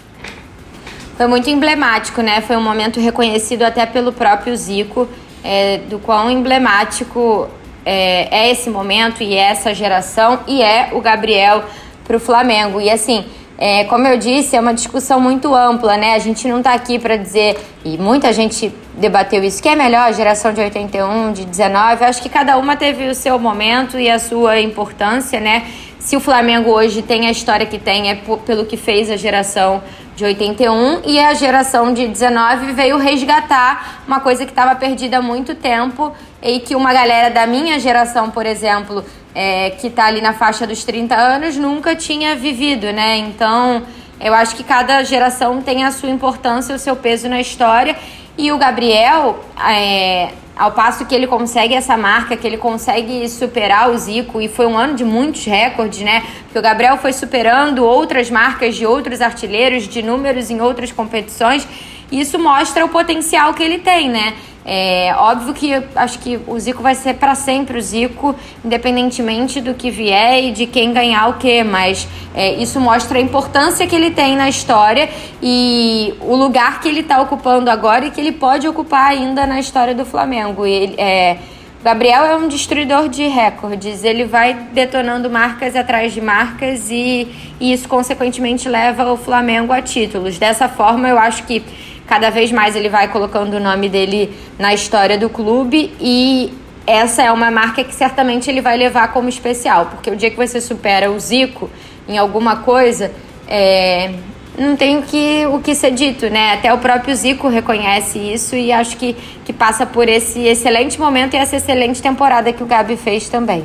Foi 1.16 1.26
muito 1.26 1.49
emblemático, 1.50 2.23
né? 2.23 2.40
Foi 2.40 2.56
um 2.56 2.62
momento 2.62 3.00
reconhecido 3.00 3.62
até 3.62 3.87
pelo 3.87 4.12
próprio 4.12 4.56
Zico, 4.56 5.08
é, 5.42 5.78
do 5.88 5.99
quão 5.99 6.30
emblemático 6.30 7.49
é, 7.90 8.28
é 8.30 8.50
esse 8.50 8.68
momento 8.68 9.23
e 9.23 9.35
é 9.35 9.40
essa 9.40 9.73
geração 9.73 10.40
e 10.47 10.61
é 10.61 10.90
o 10.92 11.00
Gabriel 11.00 11.64
para 12.04 12.18
o 12.18 12.21
Flamengo. 12.21 12.83
E 12.83 12.90
assim, 12.90 13.25
é, 13.57 13.85
como 13.85 14.07
eu 14.07 14.18
disse, 14.18 14.54
é 14.54 14.61
uma 14.61 14.75
discussão 14.75 15.18
muito 15.18 15.54
ampla, 15.54 15.97
né? 15.97 16.14
A 16.14 16.18
gente 16.18 16.47
não 16.47 16.59
está 16.59 16.75
aqui 16.75 16.99
para 16.99 17.16
dizer, 17.16 17.57
e 17.83 17.97
muita 17.97 18.30
gente 18.30 18.71
debateu 18.95 19.42
isso, 19.42 19.62
que 19.62 19.71
é 19.71 19.75
melhor, 19.75 20.02
a 20.02 20.12
geração 20.12 20.52
de 20.52 20.61
81, 20.61 21.33
de 21.33 21.47
19. 21.47 22.04
Acho 22.04 22.21
que 22.21 22.28
cada 22.28 22.59
uma 22.59 22.76
teve 22.76 23.09
o 23.09 23.14
seu 23.14 23.38
momento 23.38 23.99
e 23.99 24.11
a 24.11 24.18
sua 24.18 24.61
importância, 24.61 25.40
né? 25.40 25.64
Se 25.99 26.14
o 26.14 26.21
Flamengo 26.21 26.71
hoje 26.71 27.00
tem 27.00 27.26
a 27.26 27.30
história 27.30 27.64
que 27.64 27.78
tem, 27.78 28.11
é 28.11 28.18
pelo 28.45 28.66
que 28.66 28.76
fez 28.76 29.11
a 29.11 29.16
geração 29.16 29.83
de 30.18 30.25
81 30.25 31.02
e 31.04 31.20
a 31.20 31.32
geração 31.32 31.94
de 31.94 32.08
19 32.08 32.72
veio 32.72 32.98
resgatar 32.98 34.02
uma 34.04 34.18
coisa 34.18 34.44
que 34.44 34.50
estava 34.50 34.75
perdida 34.75 35.18
há 35.18 35.22
muito 35.22 35.54
tempo 35.54 36.12
e 36.42 36.58
que 36.58 36.75
uma 36.75 36.92
galera 36.92 37.30
da 37.30 37.46
minha 37.46 37.78
geração, 37.78 38.28
por 38.28 38.44
exemplo, 38.44 39.04
é, 39.32 39.70
que 39.70 39.87
está 39.87 40.06
ali 40.06 40.20
na 40.20 40.32
faixa 40.32 40.66
dos 40.66 40.82
30 40.82 41.14
anos, 41.14 41.56
nunca 41.56 41.94
tinha 41.94 42.34
vivido, 42.34 42.92
né? 42.92 43.16
Então, 43.18 43.84
eu 44.20 44.34
acho 44.34 44.56
que 44.56 44.64
cada 44.64 45.04
geração 45.04 45.62
tem 45.62 45.84
a 45.84 45.92
sua 45.92 46.10
importância, 46.10 46.75
o 46.75 46.78
seu 46.80 46.96
peso 46.96 47.28
na 47.28 47.40
história. 47.40 47.96
E 48.37 48.50
o 48.50 48.58
Gabriel, 48.58 49.44
é, 49.70 50.30
ao 50.58 50.72
passo 50.72 51.06
que 51.06 51.14
ele 51.14 51.28
consegue 51.28 51.72
essa 51.72 51.96
marca, 51.96 52.36
que 52.36 52.44
ele 52.44 52.58
consegue 52.58 53.28
superar 53.28 53.90
o 53.90 53.96
Zico, 53.96 54.40
e 54.40 54.48
foi 54.48 54.66
um 54.66 54.76
ano 54.76 54.94
de 54.94 55.04
muitos 55.04 55.44
recordes, 55.44 56.00
né? 56.00 56.24
Porque 56.42 56.58
o 56.58 56.62
Gabriel 56.62 56.96
foi 56.98 57.12
superando 57.12 57.84
outras 57.84 58.28
marcas 58.28 58.74
de 58.74 58.84
outros 58.84 59.20
artilheiros, 59.20 59.86
de 59.86 60.02
números 60.02 60.50
em 60.50 60.60
outras 60.60 60.90
competições. 60.90 61.66
E 62.10 62.20
isso 62.20 62.38
mostra 62.38 62.84
o 62.84 62.88
potencial 62.88 63.54
que 63.54 63.62
ele 63.62 63.78
tem, 63.78 64.08
né? 64.08 64.34
É 64.70 65.14
óbvio 65.16 65.54
que 65.54 65.72
acho 65.96 66.18
que 66.18 66.38
o 66.46 66.60
Zico 66.60 66.82
vai 66.82 66.94
ser 66.94 67.14
para 67.14 67.34
sempre 67.34 67.78
o 67.78 67.80
Zico, 67.80 68.34
independentemente 68.62 69.62
do 69.62 69.72
que 69.72 69.90
vier 69.90 70.44
e 70.44 70.52
de 70.52 70.66
quem 70.66 70.92
ganhar 70.92 71.26
o 71.28 71.34
que, 71.38 71.64
mas 71.64 72.06
é, 72.34 72.52
isso 72.52 72.78
mostra 72.78 73.16
a 73.16 73.22
importância 73.22 73.87
que 73.87 73.96
ele 73.96 74.10
tem 74.10 74.37
na 74.37 74.46
história 74.46 75.08
e 75.42 76.12
o 76.20 76.37
lugar 76.37 76.82
que 76.82 76.88
ele 76.88 77.00
está 77.00 77.18
ocupando 77.18 77.70
agora 77.70 78.04
e 78.04 78.10
que 78.10 78.20
ele 78.20 78.32
pode 78.32 78.68
ocupar 78.68 79.06
ainda 79.06 79.46
na 79.46 79.58
história 79.58 79.94
do 79.94 80.04
Flamengo. 80.04 80.66
Ele, 80.66 80.94
é, 80.98 81.38
Gabriel 81.82 82.25
é 82.26 82.37
um 82.37 82.46
destruidor 82.46 83.08
de 83.08 83.26
recordes, 83.26 84.04
ele 84.04 84.26
vai 84.26 84.52
detonando 84.75 85.30
marcas 85.30 85.75
atrás 85.75 86.12
de 86.12 86.20
marcas 86.20 86.90
e, 86.90 87.26
e 87.58 87.72
isso, 87.72 87.88
consequentemente, 87.88 88.68
leva 88.68 89.10
o 89.10 89.16
Flamengo 89.16 89.72
a 89.72 89.80
títulos. 89.80 90.37
Dessa 90.38 90.68
forma, 90.68 91.08
eu 91.08 91.18
acho 91.18 91.44
que 91.44 91.62
cada 92.08 92.30
vez 92.30 92.50
mais 92.50 92.74
ele 92.74 92.88
vai 92.88 93.08
colocando 93.08 93.54
o 93.54 93.60
nome 93.60 93.88
dele 93.88 94.34
na 94.58 94.72
história 94.72 95.18
do 95.18 95.28
clube 95.28 95.94
e 96.00 96.52
essa 96.86 97.22
é 97.22 97.30
uma 97.30 97.50
marca 97.50 97.84
que 97.84 97.94
certamente 97.94 98.48
ele 98.50 98.62
vai 98.62 98.76
levar 98.78 99.12
como 99.12 99.28
especial, 99.28 99.86
porque 99.86 100.10
o 100.10 100.16
dia 100.16 100.30
que 100.30 100.36
você 100.36 100.58
supera 100.60 101.10
o 101.10 101.20
Zico 101.20 101.70
em 102.08 102.16
alguma 102.16 102.56
coisa, 102.56 103.12
é, 103.46 104.14
não 104.56 104.74
tem 104.74 105.02
que, 105.02 105.46
o 105.46 105.60
que 105.60 105.74
ser 105.74 105.90
dito, 105.90 106.30
né? 106.30 106.54
Até 106.54 106.72
o 106.72 106.78
próprio 106.78 107.14
Zico 107.14 107.46
reconhece 107.48 108.18
isso 108.18 108.56
e 108.56 108.72
acho 108.72 108.96
que, 108.96 109.14
que 109.44 109.52
passa 109.52 109.84
por 109.84 110.08
esse 110.08 110.40
excelente 110.40 110.98
momento 110.98 111.34
e 111.34 111.36
essa 111.36 111.56
excelente 111.56 112.00
temporada 112.00 112.52
que 112.52 112.62
o 112.62 112.66
Gabi 112.66 112.96
fez 112.96 113.28
também. 113.28 113.64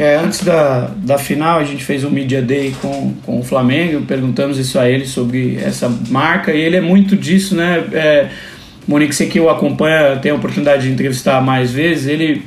É, 0.00 0.16
antes 0.16 0.42
da, 0.42 0.90
da 0.96 1.18
final, 1.18 1.58
a 1.58 1.64
gente 1.64 1.84
fez 1.84 2.04
um 2.04 2.10
Media 2.10 2.40
Day 2.40 2.74
com, 2.80 3.12
com 3.26 3.38
o 3.38 3.42
Flamengo, 3.42 4.00
perguntamos 4.06 4.58
isso 4.58 4.78
a 4.78 4.88
ele 4.88 5.04
sobre 5.04 5.58
essa 5.62 5.94
marca, 6.08 6.54
e 6.54 6.58
ele 6.58 6.76
é 6.76 6.80
muito 6.80 7.14
disso, 7.14 7.54
né? 7.54 7.84
É, 7.92 8.28
Monique, 8.88 9.14
você 9.14 9.26
que 9.26 9.38
o 9.38 9.50
acompanha, 9.50 10.16
tem 10.16 10.32
a 10.32 10.34
oportunidade 10.34 10.84
de 10.84 10.90
entrevistar 10.90 11.42
mais 11.42 11.70
vezes, 11.70 12.06
ele 12.06 12.42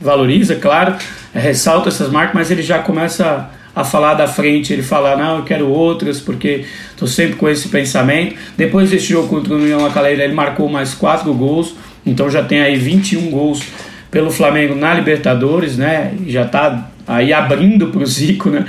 valoriza, 0.00 0.56
claro, 0.56 0.96
ressalta 1.32 1.90
essas 1.90 2.10
marcas, 2.10 2.34
mas 2.34 2.50
ele 2.50 2.60
já 2.60 2.80
começa 2.80 3.50
a 3.72 3.84
falar 3.84 4.14
da 4.14 4.26
frente, 4.26 4.72
ele 4.72 4.82
fala, 4.82 5.14
não, 5.14 5.36
eu 5.36 5.44
quero 5.44 5.68
outras, 5.68 6.18
porque 6.18 6.64
estou 6.90 7.06
sempre 7.06 7.36
com 7.36 7.48
esse 7.48 7.68
pensamento. 7.68 8.34
Depois 8.56 8.90
desse 8.90 9.10
jogo 9.10 9.28
contra 9.28 9.54
o 9.54 9.58
União 9.58 9.80
Lacaleira, 9.80 10.24
ele 10.24 10.34
marcou 10.34 10.68
mais 10.68 10.92
quatro 10.92 11.32
gols, 11.32 11.76
então 12.04 12.28
já 12.28 12.42
tem 12.42 12.62
aí 12.62 12.76
21 12.76 13.30
gols 13.30 13.62
pelo 14.10 14.28
Flamengo 14.32 14.74
na 14.74 14.92
Libertadores, 14.92 15.76
né? 15.76 16.12
Já 16.26 16.42
está 16.42 16.90
aí 17.06 17.32
abrindo 17.32 17.88
para 17.88 18.02
o 18.02 18.06
Zico, 18.06 18.50
né? 18.50 18.64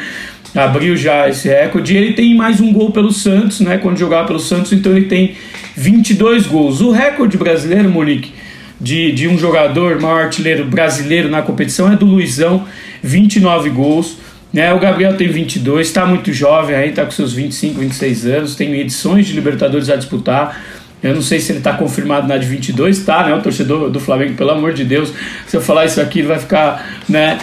Abriu 0.56 0.96
já 0.96 1.28
esse 1.30 1.48
recorde. 1.48 1.94
E 1.94 1.98
ele 1.98 2.14
tem 2.14 2.36
mais 2.36 2.62
um 2.62 2.72
gol 2.72 2.92
pelo 2.92 3.12
Santos, 3.12 3.60
né? 3.60 3.78
Quando 3.78 3.98
jogava 3.98 4.28
pelo 4.28 4.40
Santos, 4.40 4.72
então 4.72 4.96
ele 4.96 5.06
tem 5.06 5.36
22 5.76 6.48
gols. 6.48 6.82
O 6.82 6.92
recorde 6.92 7.38
brasileiro, 7.38 7.90
Monique, 7.90 8.34
de, 8.80 9.12
de 9.12 9.28
um 9.28 9.38
jogador, 9.38 10.00
maior 10.00 10.24
artilheiro 10.24 10.66
brasileiro 10.66 11.30
na 11.30 11.42
competição 11.42 11.92
é 11.92 11.96
do 11.96 12.06
Luizão, 12.06 12.66
29 13.04 13.70
gols. 13.70 14.18
Né? 14.54 14.74
O 14.74 14.80
Gabriel 14.80 15.16
tem 15.16 15.28
22, 15.28 15.88
está 15.88 16.06
muito 16.06 16.32
jovem 16.32 16.76
aí, 16.76 16.90
está 16.90 17.04
com 17.04 17.12
seus 17.12 17.34
25, 17.34 17.80
26 17.80 18.26
anos, 18.26 18.56
tem 18.56 18.74
edições 18.80 19.28
de 19.28 19.34
Libertadores 19.34 19.90
a 19.90 19.96
disputar. 19.96 20.60
Eu 21.04 21.14
não 21.14 21.22
sei 21.22 21.40
se 21.40 21.52
ele 21.52 21.60
está 21.60 21.74
confirmado 21.74 22.28
na 22.28 22.38
de 22.38 22.48
22, 22.48 23.06
tá, 23.06 23.24
né? 23.24 23.36
O 23.36 23.42
torcedor 23.42 23.90
do 23.92 24.00
Flamengo, 24.00 24.34
pelo 24.34 24.50
amor 24.50 24.74
de 24.74 24.84
Deus, 24.84 25.14
se 25.46 25.56
eu 25.56 25.62
falar 25.62 25.86
isso 25.86 26.02
aqui, 26.02 26.20
ele 26.20 26.28
vai 26.28 26.40
ficar, 26.40 27.04
né? 27.08 27.38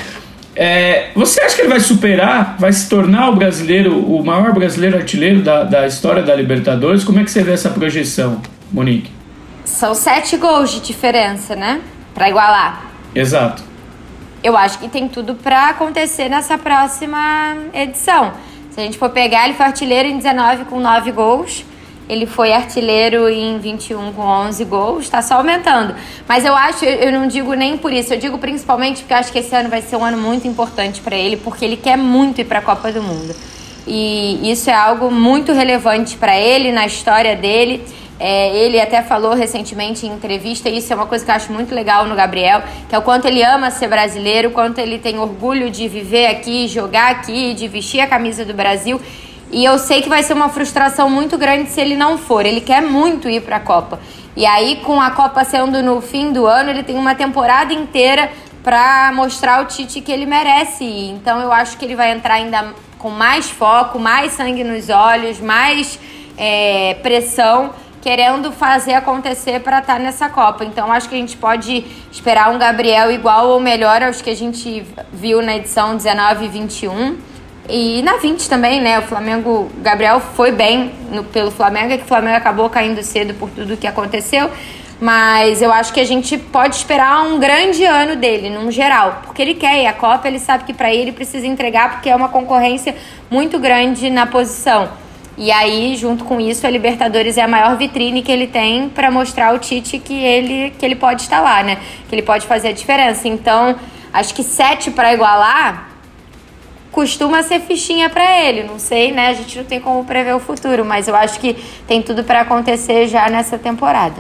É, 0.57 1.11
você 1.15 1.41
acha 1.41 1.57
que 1.57 1.63
ele 1.63 1.69
vai 1.69 1.81
superar, 1.81 2.57
vai 2.59 2.73
se 2.73 2.89
tornar 2.89 3.31
o 3.31 3.37
brasileiro, 3.37 3.99
o 3.99 4.25
maior 4.25 4.53
brasileiro 4.53 4.97
artilheiro 4.97 5.43
da, 5.43 5.65
da 5.65 5.87
história 5.87 6.23
da 6.23 6.35
Libertadores? 6.35 7.03
Como 7.03 7.19
é 7.19 7.25
que 7.25 7.31
você 7.31 7.43
vê 7.43 7.53
essa 7.53 7.71
projeção, 7.71 8.41
Monique? 8.71 9.11
São 9.65 9.95
sete 9.95 10.37
gols 10.37 10.71
de 10.71 10.81
diferença, 10.81 11.57
né? 11.57 11.81
Para 12.15 12.29
igualar. 12.29 12.87
Exato. 13.15 13.63
Eu 14.43 14.57
acho 14.57 14.79
que 14.79 14.89
tem 14.89 15.09
tudo 15.09 15.35
para 15.35 15.71
acontecer 15.71 16.29
nessa 16.29 16.59
próxima 16.59 17.57
edição. 17.73 18.33
Se 18.71 18.81
a 18.81 18.85
gente 18.85 18.99
for 18.99 19.11
pegar, 19.11 19.47
ele 19.47 19.55
foi 19.55 19.67
artilheiro 19.67 20.09
em 20.09 20.19
19 20.19 20.67
com 20.67 20.79
9 20.79 21.11
gols. 21.13 21.65
Ele 22.09 22.27
foi 22.27 22.53
artilheiro 22.53 23.29
em 23.29 23.59
21 23.59 24.13
com 24.13 24.23
11 24.23 24.65
gols, 24.65 25.05
está 25.05 25.23
só 25.23 25.37
aumentando. 25.37 25.95
Mas 26.29 26.45
eu 26.45 26.55
acho, 26.55 26.85
eu 26.85 27.11
não 27.11 27.27
digo 27.27 27.55
nem 27.55 27.79
por 27.79 27.93
isso, 27.93 28.13
eu 28.13 28.19
digo 28.19 28.37
principalmente 28.39 29.01
porque 29.01 29.15
eu 29.15 29.19
acho 29.19 29.33
que 29.33 29.39
esse 29.39 29.55
ano 29.55 29.71
vai 29.71 29.81
ser 29.81 29.97
um 29.97 30.05
ano 30.05 30.19
muito 30.19 30.47
importante 30.47 31.01
para 31.01 31.17
ele, 31.17 31.37
porque 31.39 31.65
ele 31.65 31.77
quer 31.77 31.97
muito 31.97 32.41
ir 32.41 32.45
para 32.45 32.59
a 32.59 32.63
Copa 32.63 32.93
do 32.93 33.03
Mundo. 33.03 33.35
E 33.87 34.51
isso 34.51 34.71
é 34.71 34.75
algo 34.75 35.11
muito 35.11 35.53
relevante 35.53 36.17
para 36.17 36.39
ele, 36.39 36.73
na 36.73 36.87
história 36.87 37.37
dele. 37.37 37.83
É, 38.19 38.57
ele 38.57 38.81
até 38.81 39.03
falou 39.03 39.35
recentemente 39.35 40.07
em 40.07 40.11
entrevista, 40.11 40.69
e 40.69 40.79
isso 40.79 40.93
é 40.93 40.97
uma 40.97 41.07
coisa 41.07 41.25
que 41.25 41.31
eu 41.31 41.35
acho 41.35 41.53
muito 41.53 41.75
legal 41.75 42.07
no 42.07 42.15
Gabriel, 42.15 42.63
que 42.89 42.95
é 42.95 42.99
o 42.99 43.03
quanto 43.03 43.27
ele 43.27 43.43
ama 43.43 43.71
ser 43.71 43.89
brasileiro, 43.89 44.51
o 44.51 44.53
quanto 44.53 44.79
ele 44.79 44.99
tem 44.99 45.19
orgulho 45.19 45.69
de 45.69 45.89
viver 45.89 46.27
aqui, 46.27 46.69
jogar 46.69 47.11
aqui, 47.11 47.55
de 47.55 47.67
vestir 47.67 48.01
a 48.01 48.07
camisa 48.07 48.45
do 48.45 48.55
Brasil. 48.55 49.01
E 49.55 49.65
eu 49.65 49.79
sei 49.79 50.03
que 50.03 50.09
vai 50.09 50.21
ser 50.25 50.33
uma 50.33 50.49
frustração 50.49 51.09
muito 51.09 51.39
grande 51.39 51.71
se 51.71 51.81
ele 51.81 51.95
não 51.95 52.19
for. 52.19 52.45
Ele 52.45 52.61
quer 52.61 52.83
muito 52.83 53.29
ir 53.31 53.41
para 53.41 53.59
a 53.59 53.61
Copa. 53.61 54.01
E 54.37 54.45
aí, 54.45 54.81
com 54.85 55.01
a 55.01 55.13
Copa 55.13 55.45
sendo 55.45 55.81
no 55.81 56.01
fim 56.01 56.33
do 56.33 56.45
ano, 56.45 56.71
ele 56.71 56.83
tem 56.83 56.99
uma 56.99 57.15
temporada 57.15 57.73
inteira 57.73 58.33
para 58.65 59.13
mostrar 59.15 59.59
ao 59.59 59.67
Tite 59.67 60.01
que 60.01 60.11
ele 60.11 60.27
merece 60.27 60.83
ir. 60.83 61.11
Então, 61.13 61.39
eu 61.39 61.53
acho 61.53 61.79
que 61.79 61.85
ele 61.85 61.95
vai 61.95 62.11
entrar 62.11 62.35
ainda 62.35 62.75
com 62.99 63.11
mais 63.11 63.49
foco, 63.49 63.97
mais 63.97 64.33
sangue 64.33 64.65
nos 64.65 64.89
olhos, 64.89 65.39
mais 65.39 66.01
é, 66.37 66.95
pressão, 67.01 67.71
querendo 68.03 68.51
fazer 68.51 68.95
acontecer 68.95 69.61
para 69.61 69.79
estar 69.79 69.95
tá 69.95 69.99
nessa 70.01 70.29
Copa. 70.29 70.65
Então, 70.65 70.91
acho 70.91 71.09
que 71.09 71.15
a 71.15 71.19
gente 71.19 71.37
pode 71.37 71.87
esperar 72.11 72.51
um 72.51 72.59
Gabriel 72.59 73.09
igual 73.13 73.51
ou 73.51 73.61
melhor 73.61 74.03
aos 74.03 74.21
que 74.21 74.31
a 74.31 74.37
gente 74.37 74.85
viu 75.13 75.41
na 75.41 75.55
edição 75.55 75.97
19 75.97 76.45
e 76.45 76.49
21. 76.49 77.34
E 77.69 78.03
na 78.03 78.17
20 78.19 78.49
também, 78.49 78.81
né? 78.81 78.99
O 78.99 79.03
Flamengo, 79.03 79.71
Gabriel 79.79 80.21
foi 80.21 80.53
bem 80.53 80.93
no, 81.11 81.25
pelo 81.25 81.51
Flamengo, 81.51 81.93
é 81.93 81.97
que 81.97 82.05
o 82.05 82.07
Flamengo 82.07 82.37
acabou 82.37 82.69
caindo 82.69 83.03
cedo 83.03 83.33
por 83.35 83.49
tudo 83.51 83.77
que 83.77 83.87
aconteceu. 83.87 84.51
Mas 85.01 85.61
eu 85.61 85.73
acho 85.73 85.93
que 85.93 86.01
a 86.01 86.05
gente 86.05 86.39
pode 86.39 86.77
esperar 86.77 87.23
um 87.25 87.39
grande 87.39 87.85
ano 87.85 88.17
dele, 88.17 88.51
num 88.51 88.71
geral. 88.71 89.23
Porque 89.25 89.43
ele 89.43 89.55
quer 89.55 89.83
ir 89.83 89.87
à 89.87 89.93
Copa, 89.93 90.29
ele 90.29 90.39
sabe 90.39 90.65
que 90.65 90.73
para 90.73 90.95
ele 90.95 91.11
precisa 91.11 91.47
entregar, 91.47 91.93
porque 91.93 92.09
é 92.09 92.15
uma 92.15 92.29
concorrência 92.29 92.95
muito 93.31 93.59
grande 93.59 94.09
na 94.11 94.27
posição. 94.27 94.89
E 95.37 95.51
aí, 95.51 95.97
junto 95.97 96.25
com 96.25 96.41
isso, 96.41 96.65
a 96.67 96.71
Libertadores 96.71 97.37
é 97.37 97.43
a 97.43 97.49
maior 97.49 97.77
vitrine 97.77 98.23
que 98.23 98.31
ele 98.31 98.47
tem 98.47 98.89
para 98.89 99.11
mostrar 99.11 99.49
ao 99.49 99.59
Tite 99.59 99.99
que 99.99 100.15
ele, 100.15 100.73
que 100.79 100.87
ele 100.87 100.95
pode 100.95 101.23
estar 101.23 101.41
lá, 101.41 101.63
né? 101.63 101.79
Que 102.09 102.15
ele 102.15 102.23
pode 102.23 102.47
fazer 102.47 102.69
a 102.69 102.73
diferença. 102.73 103.27
Então, 103.27 103.75
acho 104.13 104.33
que 104.33 104.45
sete 104.45 104.93
para 104.93 105.13
igualar 105.13 105.94
costuma 106.95 107.43
ser 107.43 107.61
fichinha 107.61 108.09
para 108.09 108.41
ele. 108.41 108.63
Não 108.63 108.79
sei, 108.79 109.13
né? 109.13 109.29
A 109.29 109.35
gente 109.35 109.59
não 109.59 109.65
tem 109.65 109.81
como 109.81 110.05
prever 110.05 110.35
o 110.35 110.39
futuro, 110.39 110.85
mas 110.85 111.09
eu 111.09 111.17
acho 111.17 111.41
que 111.41 111.57
tem 111.89 112.01
tudo 112.01 112.23
para 112.23 112.43
acontecer 112.43 113.09
já 113.09 113.29
nessa 113.29 113.59
temporada. 113.59 114.15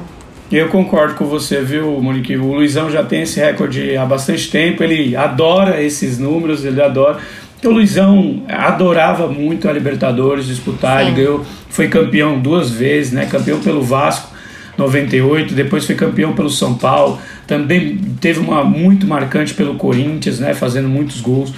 Eu 0.51 0.69
concordo 0.69 1.15
com 1.15 1.25
você, 1.25 1.63
viu, 1.63 2.01
Monique? 2.01 2.37
O 2.37 2.53
Luizão 2.53 2.91
já 2.91 3.03
tem 3.03 3.23
esse 3.23 3.41
recorde 3.41 3.97
há 3.97 4.05
bastante 4.05 4.51
tempo, 4.51 4.83
ele 4.83 5.17
adora 5.17 5.83
esses 5.83 6.19
números, 6.19 6.65
ele 6.65 6.83
adora. 6.83 7.19
O 7.65 7.71
Luizão 7.71 8.43
adorava 8.49 9.27
muito 9.27 9.69
a 9.69 9.73
Libertadores 9.73 10.47
disputar, 10.47 11.01
Sim. 11.01 11.07
ele 11.07 11.17
ganhou, 11.17 11.45
foi 11.71 11.89
campeão 11.89 12.39
duas 12.39 12.71
vezes, 12.71 13.13
né? 13.13 13.27
Campeão 13.27 13.61
pelo 13.61 13.83
Vasco 13.83 14.35
98, 14.77 15.55
depois 15.55 15.87
foi 15.87 15.95
campeão 15.95 16.33
pelo 16.35 16.51
São 16.51 16.75
Paulo, 16.75 17.19
também 17.47 17.97
teve 18.21 18.41
uma 18.41 18.65
muito 18.65 19.07
marcante 19.07 19.55
pelo 19.55 19.77
Corinthians, 19.77 20.41
né? 20.41 20.53
Fazendo 20.53 20.89
muitos 20.89 21.21
gols. 21.21 21.53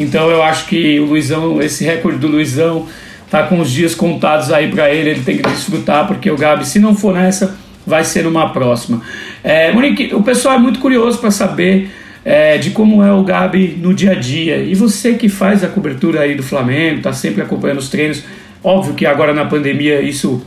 Então 0.00 0.30
eu 0.30 0.42
acho 0.42 0.66
que 0.66 0.98
o 1.00 1.06
Luizão, 1.06 1.60
esse 1.60 1.84
recorde 1.84 2.18
do 2.18 2.28
Luizão, 2.28 2.86
tá 3.30 3.44
com 3.44 3.60
os 3.60 3.70
dias 3.70 3.94
contados 3.94 4.52
aí 4.52 4.70
para 4.70 4.92
ele, 4.92 5.10
ele 5.10 5.22
tem 5.22 5.36
que 5.36 5.42
desfrutar, 5.42 6.06
porque 6.06 6.30
o 6.30 6.36
Gabi, 6.36 6.66
se 6.66 6.78
não 6.78 6.94
for 6.94 7.14
nessa, 7.14 7.56
vai 7.86 8.04
ser 8.04 8.24
numa 8.24 8.50
próxima. 8.52 9.00
É, 9.42 9.72
Monique, 9.72 10.14
o 10.14 10.22
pessoal 10.22 10.56
é 10.56 10.58
muito 10.58 10.78
curioso 10.78 11.18
para 11.18 11.30
saber 11.30 11.90
é, 12.24 12.58
de 12.58 12.70
como 12.70 13.02
é 13.02 13.12
o 13.12 13.22
Gabi 13.22 13.78
no 13.80 13.94
dia 13.94 14.12
a 14.12 14.14
dia. 14.14 14.58
E 14.58 14.74
você 14.74 15.14
que 15.14 15.28
faz 15.28 15.64
a 15.64 15.68
cobertura 15.68 16.20
aí 16.20 16.34
do 16.34 16.42
Flamengo, 16.42 16.98
está 16.98 17.12
sempre 17.12 17.42
acompanhando 17.42 17.78
os 17.78 17.88
treinos, 17.88 18.22
óbvio 18.62 18.94
que 18.94 19.06
agora 19.06 19.32
na 19.32 19.44
pandemia 19.44 20.00
isso 20.00 20.42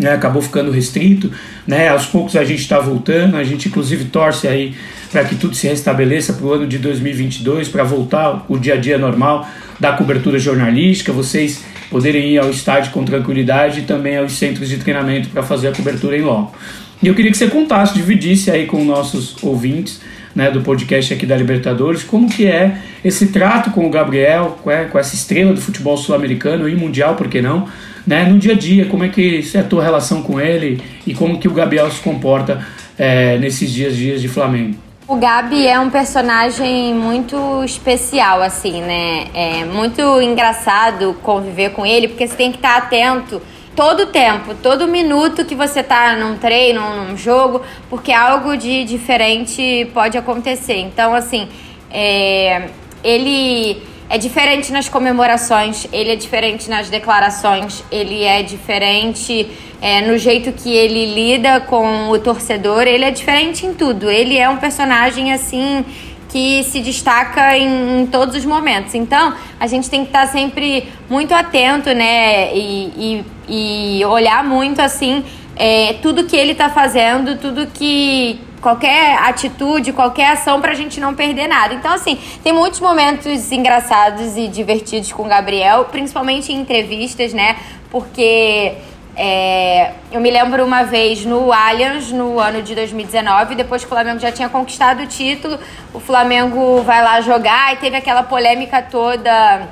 né, 0.00 0.14
acabou 0.14 0.40
ficando 0.40 0.70
restrito, 0.70 1.30
né, 1.66 1.88
aos 1.88 2.06
poucos 2.06 2.34
a 2.34 2.44
gente 2.44 2.60
está 2.60 2.80
voltando, 2.80 3.36
a 3.36 3.44
gente 3.44 3.68
inclusive 3.68 4.06
torce 4.06 4.48
aí 4.48 4.74
para 5.12 5.24
que 5.24 5.34
tudo 5.34 5.54
se 5.54 5.68
restabeleça 5.68 6.32
para 6.32 6.46
o 6.46 6.52
ano 6.52 6.66
de 6.66 6.78
2022, 6.78 7.68
para 7.68 7.84
voltar 7.84 8.44
o 8.48 8.58
dia 8.58 8.74
a 8.74 8.76
dia 8.76 8.96
normal 8.96 9.46
da 9.78 9.92
cobertura 9.92 10.38
jornalística, 10.38 11.12
vocês 11.12 11.64
poderem 11.90 12.30
ir 12.30 12.38
ao 12.38 12.50
estádio 12.50 12.92
com 12.92 13.04
tranquilidade 13.04 13.80
e 13.80 13.82
também 13.82 14.16
aos 14.16 14.32
centros 14.32 14.68
de 14.68 14.78
treinamento 14.78 15.28
para 15.28 15.42
fazer 15.42 15.68
a 15.68 15.72
cobertura 15.72 16.16
em 16.16 16.22
loco. 16.22 16.56
E 17.02 17.08
eu 17.08 17.14
queria 17.14 17.30
que 17.30 17.36
você 17.36 17.48
contasse, 17.48 17.94
dividisse 17.94 18.50
aí 18.50 18.66
com 18.66 18.84
nossos 18.84 19.42
ouvintes 19.42 20.00
né, 20.34 20.50
do 20.50 20.60
podcast 20.60 21.12
aqui 21.12 21.26
da 21.26 21.36
Libertadores, 21.36 22.04
como 22.04 22.28
que 22.28 22.46
é 22.46 22.78
esse 23.04 23.28
trato 23.28 23.70
com 23.70 23.86
o 23.86 23.90
Gabriel, 23.90 24.58
com, 24.62 24.70
é, 24.70 24.88
essa 24.94 25.14
estrela 25.14 25.52
do 25.52 25.60
futebol 25.60 25.96
sul-americano 25.96 26.68
e 26.68 26.76
mundial, 26.76 27.16
por 27.16 27.28
que 27.28 27.40
não, 27.40 27.68
né, 28.06 28.24
no 28.24 28.38
dia 28.38 28.54
a 28.54 28.56
dia, 28.56 28.86
como 28.86 29.04
é 29.04 29.08
que 29.08 29.44
é 29.54 29.58
a 29.58 29.64
tua 29.64 29.82
relação 29.82 30.22
com 30.22 30.40
ele 30.40 30.82
e 31.06 31.14
como 31.14 31.38
que 31.38 31.48
o 31.48 31.52
Gabriel 31.52 31.90
se 31.90 32.00
comporta 32.00 32.64
é, 32.98 33.38
nesses 33.38 33.70
dias 33.70 33.96
dias 33.96 34.20
de 34.20 34.28
Flamengo. 34.28 34.76
O 35.08 35.16
Gabi 35.16 35.66
é 35.66 35.78
um 35.80 35.90
personagem 35.90 36.94
muito 36.94 37.64
especial, 37.64 38.40
assim, 38.40 38.80
né? 38.80 39.26
É 39.34 39.64
muito 39.64 40.22
engraçado 40.22 41.16
conviver 41.20 41.70
com 41.70 41.84
ele, 41.84 42.06
porque 42.06 42.28
você 42.28 42.36
tem 42.36 42.52
que 42.52 42.58
estar 42.58 42.76
atento 42.76 43.42
todo 43.74 44.06
tempo, 44.06 44.54
todo 44.54 44.86
minuto 44.86 45.44
que 45.44 45.56
você 45.56 45.82
tá 45.82 46.14
num 46.14 46.36
treino, 46.36 46.80
num 46.94 47.16
jogo, 47.16 47.60
porque 47.88 48.12
algo 48.12 48.56
de 48.56 48.84
diferente 48.84 49.90
pode 49.92 50.16
acontecer. 50.16 50.76
Então, 50.76 51.12
assim, 51.12 51.48
é, 51.90 52.68
ele 53.02 53.82
é 54.10 54.18
diferente 54.18 54.72
nas 54.72 54.88
comemorações, 54.88 55.86
ele 55.92 56.10
é 56.10 56.16
diferente 56.16 56.68
nas 56.68 56.90
declarações, 56.90 57.84
ele 57.92 58.24
é 58.24 58.42
diferente 58.42 59.48
é, 59.80 60.00
no 60.02 60.18
jeito 60.18 60.52
que 60.52 60.68
ele 60.68 61.14
lida 61.14 61.60
com 61.60 62.08
o 62.08 62.18
torcedor, 62.18 62.82
ele 62.82 63.04
é 63.04 63.10
diferente 63.12 63.64
em 63.64 63.72
tudo. 63.72 64.10
Ele 64.10 64.36
é 64.36 64.48
um 64.48 64.56
personagem 64.56 65.32
assim 65.32 65.84
que 66.28 66.62
se 66.64 66.80
destaca 66.80 67.56
em, 67.56 68.02
em, 68.02 68.06
todos 68.06 68.34
os 68.34 68.44
momentos. 68.44 68.94
Então, 68.94 69.34
a 69.58 69.66
gente 69.68 69.88
tem 69.88 70.02
que 70.02 70.08
estar 70.08 70.26
sempre 70.26 70.88
muito 71.08 71.32
atento, 71.32 71.92
né? 71.94 72.54
E, 72.54 73.24
e, 73.48 73.98
e 73.98 74.04
olhar 74.04 74.44
muito 74.44 74.80
assim 74.80 75.24
é, 75.56 75.94
tudo 75.94 76.24
que 76.24 76.36
ele 76.36 76.52
está 76.52 76.68
fazendo, 76.68 77.36
tudo 77.36 77.66
que. 77.66 78.40
Qualquer 78.60 79.16
atitude, 79.18 79.92
qualquer 79.92 80.32
ação 80.32 80.60
para 80.60 80.72
a 80.72 80.74
gente 80.74 81.00
não 81.00 81.14
perder 81.14 81.48
nada. 81.48 81.74
Então, 81.74 81.92
assim, 81.92 82.18
tem 82.42 82.52
muitos 82.52 82.80
momentos 82.80 83.50
engraçados 83.50 84.36
e 84.36 84.48
divertidos 84.48 85.12
com 85.12 85.24
o 85.24 85.28
Gabriel, 85.28 85.86
principalmente 85.86 86.52
em 86.52 86.56
entrevistas, 86.56 87.32
né? 87.32 87.56
Porque 87.90 88.74
é, 89.16 89.92
eu 90.12 90.20
me 90.20 90.30
lembro 90.30 90.64
uma 90.64 90.82
vez 90.82 91.24
no 91.24 91.52
Allianz, 91.52 92.12
no 92.12 92.38
ano 92.38 92.62
de 92.62 92.74
2019, 92.74 93.54
depois 93.54 93.82
que 93.82 93.86
o 93.86 93.90
Flamengo 93.90 94.18
já 94.18 94.30
tinha 94.30 94.48
conquistado 94.48 95.02
o 95.02 95.06
título, 95.06 95.58
o 95.92 96.00
Flamengo 96.00 96.82
vai 96.82 97.02
lá 97.02 97.20
jogar 97.20 97.74
e 97.74 97.76
teve 97.76 97.96
aquela 97.96 98.22
polêmica 98.22 98.82
toda 98.82 99.68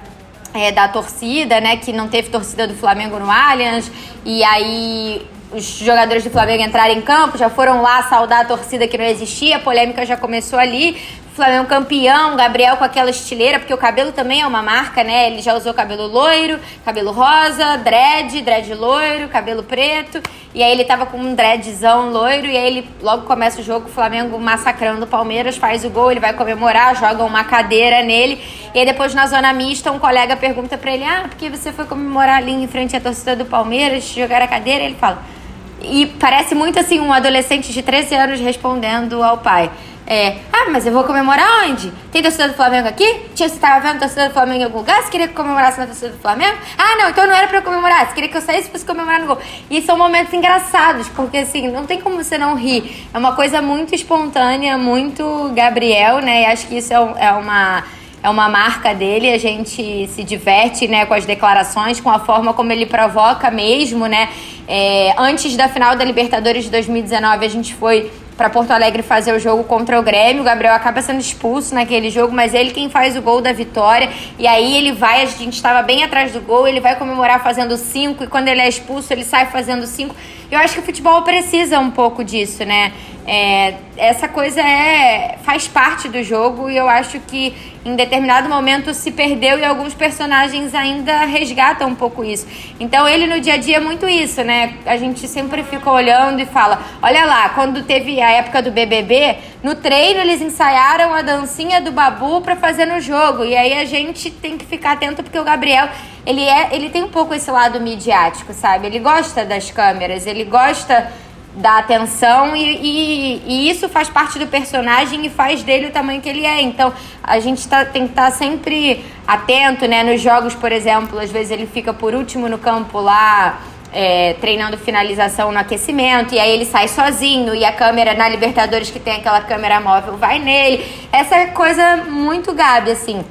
é, 0.54 0.72
da 0.72 0.88
torcida, 0.88 1.60
né? 1.60 1.76
Que 1.76 1.92
não 1.92 2.08
teve 2.08 2.30
torcida 2.30 2.66
do 2.66 2.74
Flamengo 2.74 3.18
no 3.18 3.30
Allianz, 3.30 3.90
e 4.24 4.42
aí 4.42 5.26
os 5.52 5.64
jogadores 5.64 6.24
do 6.24 6.30
Flamengo 6.30 6.62
entraram 6.62 6.92
em 6.92 7.00
campo, 7.00 7.38
já 7.38 7.48
foram 7.48 7.80
lá 7.82 8.02
saudar 8.02 8.40
a 8.40 8.44
torcida 8.44 8.86
que 8.86 8.98
não 8.98 9.04
existia, 9.04 9.56
a 9.56 9.60
polêmica 9.60 10.04
já 10.04 10.16
começou 10.16 10.58
ali. 10.58 10.96
Flamengo 11.38 11.68
campeão, 11.68 12.34
Gabriel 12.34 12.76
com 12.76 12.82
aquela 12.82 13.10
estileira, 13.10 13.60
porque 13.60 13.72
o 13.72 13.78
cabelo 13.78 14.10
também 14.10 14.40
é 14.40 14.46
uma 14.46 14.60
marca, 14.60 15.04
né? 15.04 15.28
Ele 15.28 15.40
já 15.40 15.54
usou 15.54 15.72
cabelo 15.72 16.08
loiro, 16.08 16.58
cabelo 16.84 17.12
rosa, 17.12 17.76
dread, 17.76 18.42
dread 18.42 18.74
loiro, 18.74 19.28
cabelo 19.28 19.62
preto. 19.62 20.20
E 20.52 20.64
aí 20.64 20.72
ele 20.72 20.84
tava 20.84 21.06
com 21.06 21.16
um 21.16 21.36
dreadzão 21.36 22.10
loiro, 22.10 22.48
e 22.48 22.56
aí 22.56 22.66
ele 22.66 22.88
logo 23.00 23.22
começa 23.24 23.60
o 23.60 23.62
jogo, 23.62 23.86
o 23.86 23.92
Flamengo 23.92 24.36
massacrando 24.36 25.04
o 25.04 25.06
Palmeiras, 25.06 25.56
faz 25.56 25.84
o 25.84 25.90
gol, 25.90 26.10
ele 26.10 26.18
vai 26.18 26.32
comemorar, 26.32 26.96
joga 26.96 27.22
uma 27.22 27.44
cadeira 27.44 28.02
nele. 28.02 28.42
E 28.74 28.80
aí 28.80 28.84
depois 28.84 29.14
na 29.14 29.28
zona 29.28 29.52
mista, 29.52 29.92
um 29.92 30.00
colega 30.00 30.36
pergunta 30.36 30.76
pra 30.76 30.92
ele: 30.92 31.04
Ah, 31.04 31.26
por 31.28 31.36
que 31.36 31.48
você 31.48 31.72
foi 31.72 31.84
comemorar 31.84 32.38
ali 32.38 32.50
em 32.50 32.66
frente 32.66 32.96
à 32.96 33.00
torcida 33.00 33.36
do 33.36 33.44
Palmeiras, 33.44 34.02
jogar 34.08 34.42
a 34.42 34.48
cadeira? 34.48 34.82
Ele 34.82 34.96
fala. 34.96 35.37
E 35.80 36.06
parece 36.18 36.54
muito 36.54 36.78
assim 36.78 37.00
um 37.00 37.12
adolescente 37.12 37.72
de 37.72 37.82
13 37.82 38.14
anos 38.14 38.40
respondendo 38.40 39.22
ao 39.22 39.38
pai. 39.38 39.70
É, 40.10 40.38
ah, 40.50 40.70
mas 40.70 40.86
eu 40.86 40.92
vou 40.92 41.04
comemorar 41.04 41.66
onde? 41.66 41.92
Tem 42.10 42.22
torcida 42.22 42.48
do 42.48 42.54
Flamengo 42.54 42.88
aqui? 42.88 43.26
Tinha, 43.34 43.46
você 43.46 43.58
tava 43.58 43.86
vendo 43.86 43.98
torcida 43.98 44.28
do 44.28 44.32
Flamengo 44.32 44.62
em 44.62 44.64
algum 44.64 44.78
lugar? 44.78 45.02
Você 45.02 45.10
queria 45.10 45.28
que 45.28 45.34
comemorasse 45.34 45.78
na 45.78 45.84
torcida 45.84 46.12
do 46.12 46.18
Flamengo? 46.18 46.56
Ah, 46.78 46.96
não, 46.96 47.10
então 47.10 47.26
não 47.26 47.34
era 47.34 47.46
pra 47.46 47.58
eu 47.58 47.62
comemorar. 47.62 48.06
Você 48.06 48.14
queria 48.14 48.30
que 48.30 48.36
eu 48.38 48.40
saísse 48.40 48.70
pra 48.70 48.80
comemorar 48.80 49.20
no 49.20 49.26
gol. 49.26 49.38
E 49.68 49.82
são 49.82 49.98
momentos 49.98 50.32
engraçados, 50.32 51.10
porque 51.10 51.36
assim, 51.36 51.68
não 51.68 51.84
tem 51.84 52.00
como 52.00 52.16
você 52.16 52.38
não 52.38 52.54
rir. 52.54 53.06
É 53.12 53.18
uma 53.18 53.34
coisa 53.34 53.60
muito 53.60 53.94
espontânea, 53.94 54.78
muito 54.78 55.52
Gabriel, 55.54 56.20
né? 56.20 56.40
E 56.40 56.46
acho 56.46 56.66
que 56.68 56.78
isso 56.78 56.94
é, 56.94 57.26
é 57.26 57.32
uma 57.32 57.84
é 58.22 58.28
uma 58.28 58.48
marca 58.48 58.94
dele, 58.94 59.32
a 59.32 59.38
gente 59.38 60.08
se 60.08 60.24
diverte 60.24 60.88
né, 60.88 61.06
com 61.06 61.14
as 61.14 61.24
declarações, 61.24 62.00
com 62.00 62.10
a 62.10 62.18
forma 62.18 62.52
como 62.52 62.72
ele 62.72 62.86
provoca 62.86 63.50
mesmo, 63.50 64.06
né? 64.06 64.28
É, 64.66 65.14
antes 65.16 65.56
da 65.56 65.68
final 65.68 65.96
da 65.96 66.04
Libertadores 66.04 66.64
de 66.64 66.70
2019, 66.70 67.46
a 67.46 67.48
gente 67.48 67.74
foi 67.74 68.10
para 68.38 68.48
Porto 68.48 68.70
Alegre 68.70 69.02
fazer 69.02 69.32
o 69.32 69.38
jogo 69.38 69.64
contra 69.64 69.98
o 69.98 70.02
Grêmio. 70.02 70.42
O 70.42 70.44
Gabriel 70.44 70.72
acaba 70.72 71.02
sendo 71.02 71.20
expulso 71.20 71.74
naquele 71.74 72.08
jogo, 72.08 72.32
mas 72.32 72.54
ele 72.54 72.70
quem 72.70 72.88
faz 72.88 73.16
o 73.16 73.20
gol 73.20 73.40
da 73.40 73.52
vitória. 73.52 74.10
E 74.38 74.46
aí 74.46 74.76
ele 74.76 74.92
vai, 74.92 75.22
a 75.22 75.26
gente 75.26 75.54
estava 75.54 75.82
bem 75.82 76.04
atrás 76.04 76.32
do 76.32 76.40
gol, 76.40 76.68
ele 76.68 76.80
vai 76.80 76.94
comemorar 76.94 77.42
fazendo 77.42 77.76
cinco, 77.76 78.22
e 78.22 78.26
quando 78.28 78.46
ele 78.46 78.60
é 78.60 78.68
expulso, 78.68 79.12
ele 79.12 79.24
sai 79.24 79.46
fazendo 79.46 79.86
cinco. 79.86 80.14
Eu 80.50 80.58
acho 80.58 80.74
que 80.74 80.80
o 80.80 80.82
futebol 80.82 81.20
precisa 81.22 81.78
um 81.78 81.90
pouco 81.90 82.24
disso, 82.24 82.64
né? 82.64 82.92
É, 83.26 83.74
essa 83.98 84.26
coisa 84.26 84.62
é 84.62 85.36
faz 85.44 85.68
parte 85.68 86.08
do 86.08 86.22
jogo 86.22 86.70
e 86.70 86.76
eu 86.78 86.88
acho 86.88 87.20
que 87.20 87.54
em 87.84 87.94
determinado 87.94 88.48
momento 88.48 88.94
se 88.94 89.10
perdeu 89.10 89.58
e 89.58 89.64
alguns 89.64 89.92
personagens 89.92 90.74
ainda 90.74 91.26
resgatam 91.26 91.88
um 91.88 91.94
pouco 91.94 92.24
isso. 92.24 92.46
Então 92.80 93.06
ele 93.06 93.26
no 93.26 93.38
dia 93.38 93.54
a 93.54 93.56
dia 93.58 93.76
é 93.76 93.80
muito 93.80 94.08
isso, 94.08 94.42
né? 94.42 94.74
A 94.86 94.96
gente 94.96 95.28
sempre 95.28 95.62
fica 95.62 95.90
olhando 95.90 96.40
e 96.40 96.46
fala: 96.46 96.82
olha 97.02 97.26
lá, 97.26 97.50
quando 97.50 97.82
teve 97.82 98.18
a 98.18 98.30
época 98.30 98.62
do 98.62 98.70
BBB, 98.70 99.36
no 99.62 99.74
treino 99.74 100.20
eles 100.20 100.40
ensaiaram 100.40 101.12
a 101.12 101.22
dancinha 101.22 101.80
do 101.80 101.90
Babu 101.90 102.40
para 102.40 102.56
fazer 102.56 102.86
no 102.86 103.00
jogo 103.00 103.44
e 103.44 103.56
aí 103.56 103.74
a 103.78 103.84
gente 103.84 104.30
tem 104.30 104.56
que 104.56 104.64
ficar 104.64 104.92
atento 104.92 105.22
porque 105.22 105.38
o 105.38 105.44
Gabriel 105.44 105.88
ele 106.24 106.42
é 106.42 106.68
ele 106.72 106.90
tem 106.90 107.02
um 107.02 107.08
pouco 107.08 107.34
esse 107.34 107.50
lado 107.50 107.80
midiático, 107.80 108.52
sabe? 108.52 108.86
Ele 108.86 108.98
gosta 108.98 109.44
das 109.44 109.70
câmeras, 109.70 110.26
ele 110.26 110.44
gosta 110.44 111.10
da 111.58 111.78
atenção 111.78 112.54
e, 112.54 112.62
e, 112.62 113.42
e, 113.46 113.70
isso 113.70 113.88
faz 113.88 114.08
parte 114.08 114.38
do 114.38 114.46
personagem 114.46 115.26
e 115.26 115.30
faz 115.30 115.62
dele 115.62 115.88
o 115.88 115.90
tamanho 115.90 116.20
que 116.20 116.28
ele 116.28 116.46
é. 116.46 116.60
Então 116.62 116.92
a 117.22 117.40
gente 117.40 117.66
tá, 117.66 117.84
tem 117.84 118.04
que 118.04 118.10
estar 118.10 118.30
tá 118.30 118.36
sempre 118.36 119.04
atento, 119.26 119.86
né? 119.86 120.02
Nos 120.04 120.20
jogos, 120.20 120.54
por 120.54 120.70
exemplo, 120.70 121.18
às 121.18 121.30
vezes 121.30 121.50
ele 121.50 121.66
fica 121.66 121.92
por 121.92 122.14
último 122.14 122.48
no 122.48 122.58
campo 122.58 123.00
lá. 123.00 123.60
É, 123.90 124.34
treinando 124.38 124.76
finalização 124.76 125.50
no 125.50 125.58
aquecimento, 125.58 126.34
e 126.34 126.38
aí 126.38 126.50
ele 126.50 126.66
sai 126.66 126.88
sozinho, 126.88 127.54
e 127.54 127.64
a 127.64 127.72
câmera 127.72 128.12
na 128.12 128.28
Libertadores, 128.28 128.90
que 128.90 129.00
tem 129.00 129.14
aquela 129.14 129.40
câmera 129.40 129.80
móvel, 129.80 130.18
vai 130.18 130.38
nele. 130.38 130.84
Essa 131.10 131.36
é 131.36 131.46
coisa 131.46 131.96
muito 131.96 132.52
Gabi, 132.52 132.90
assim. 132.90 133.24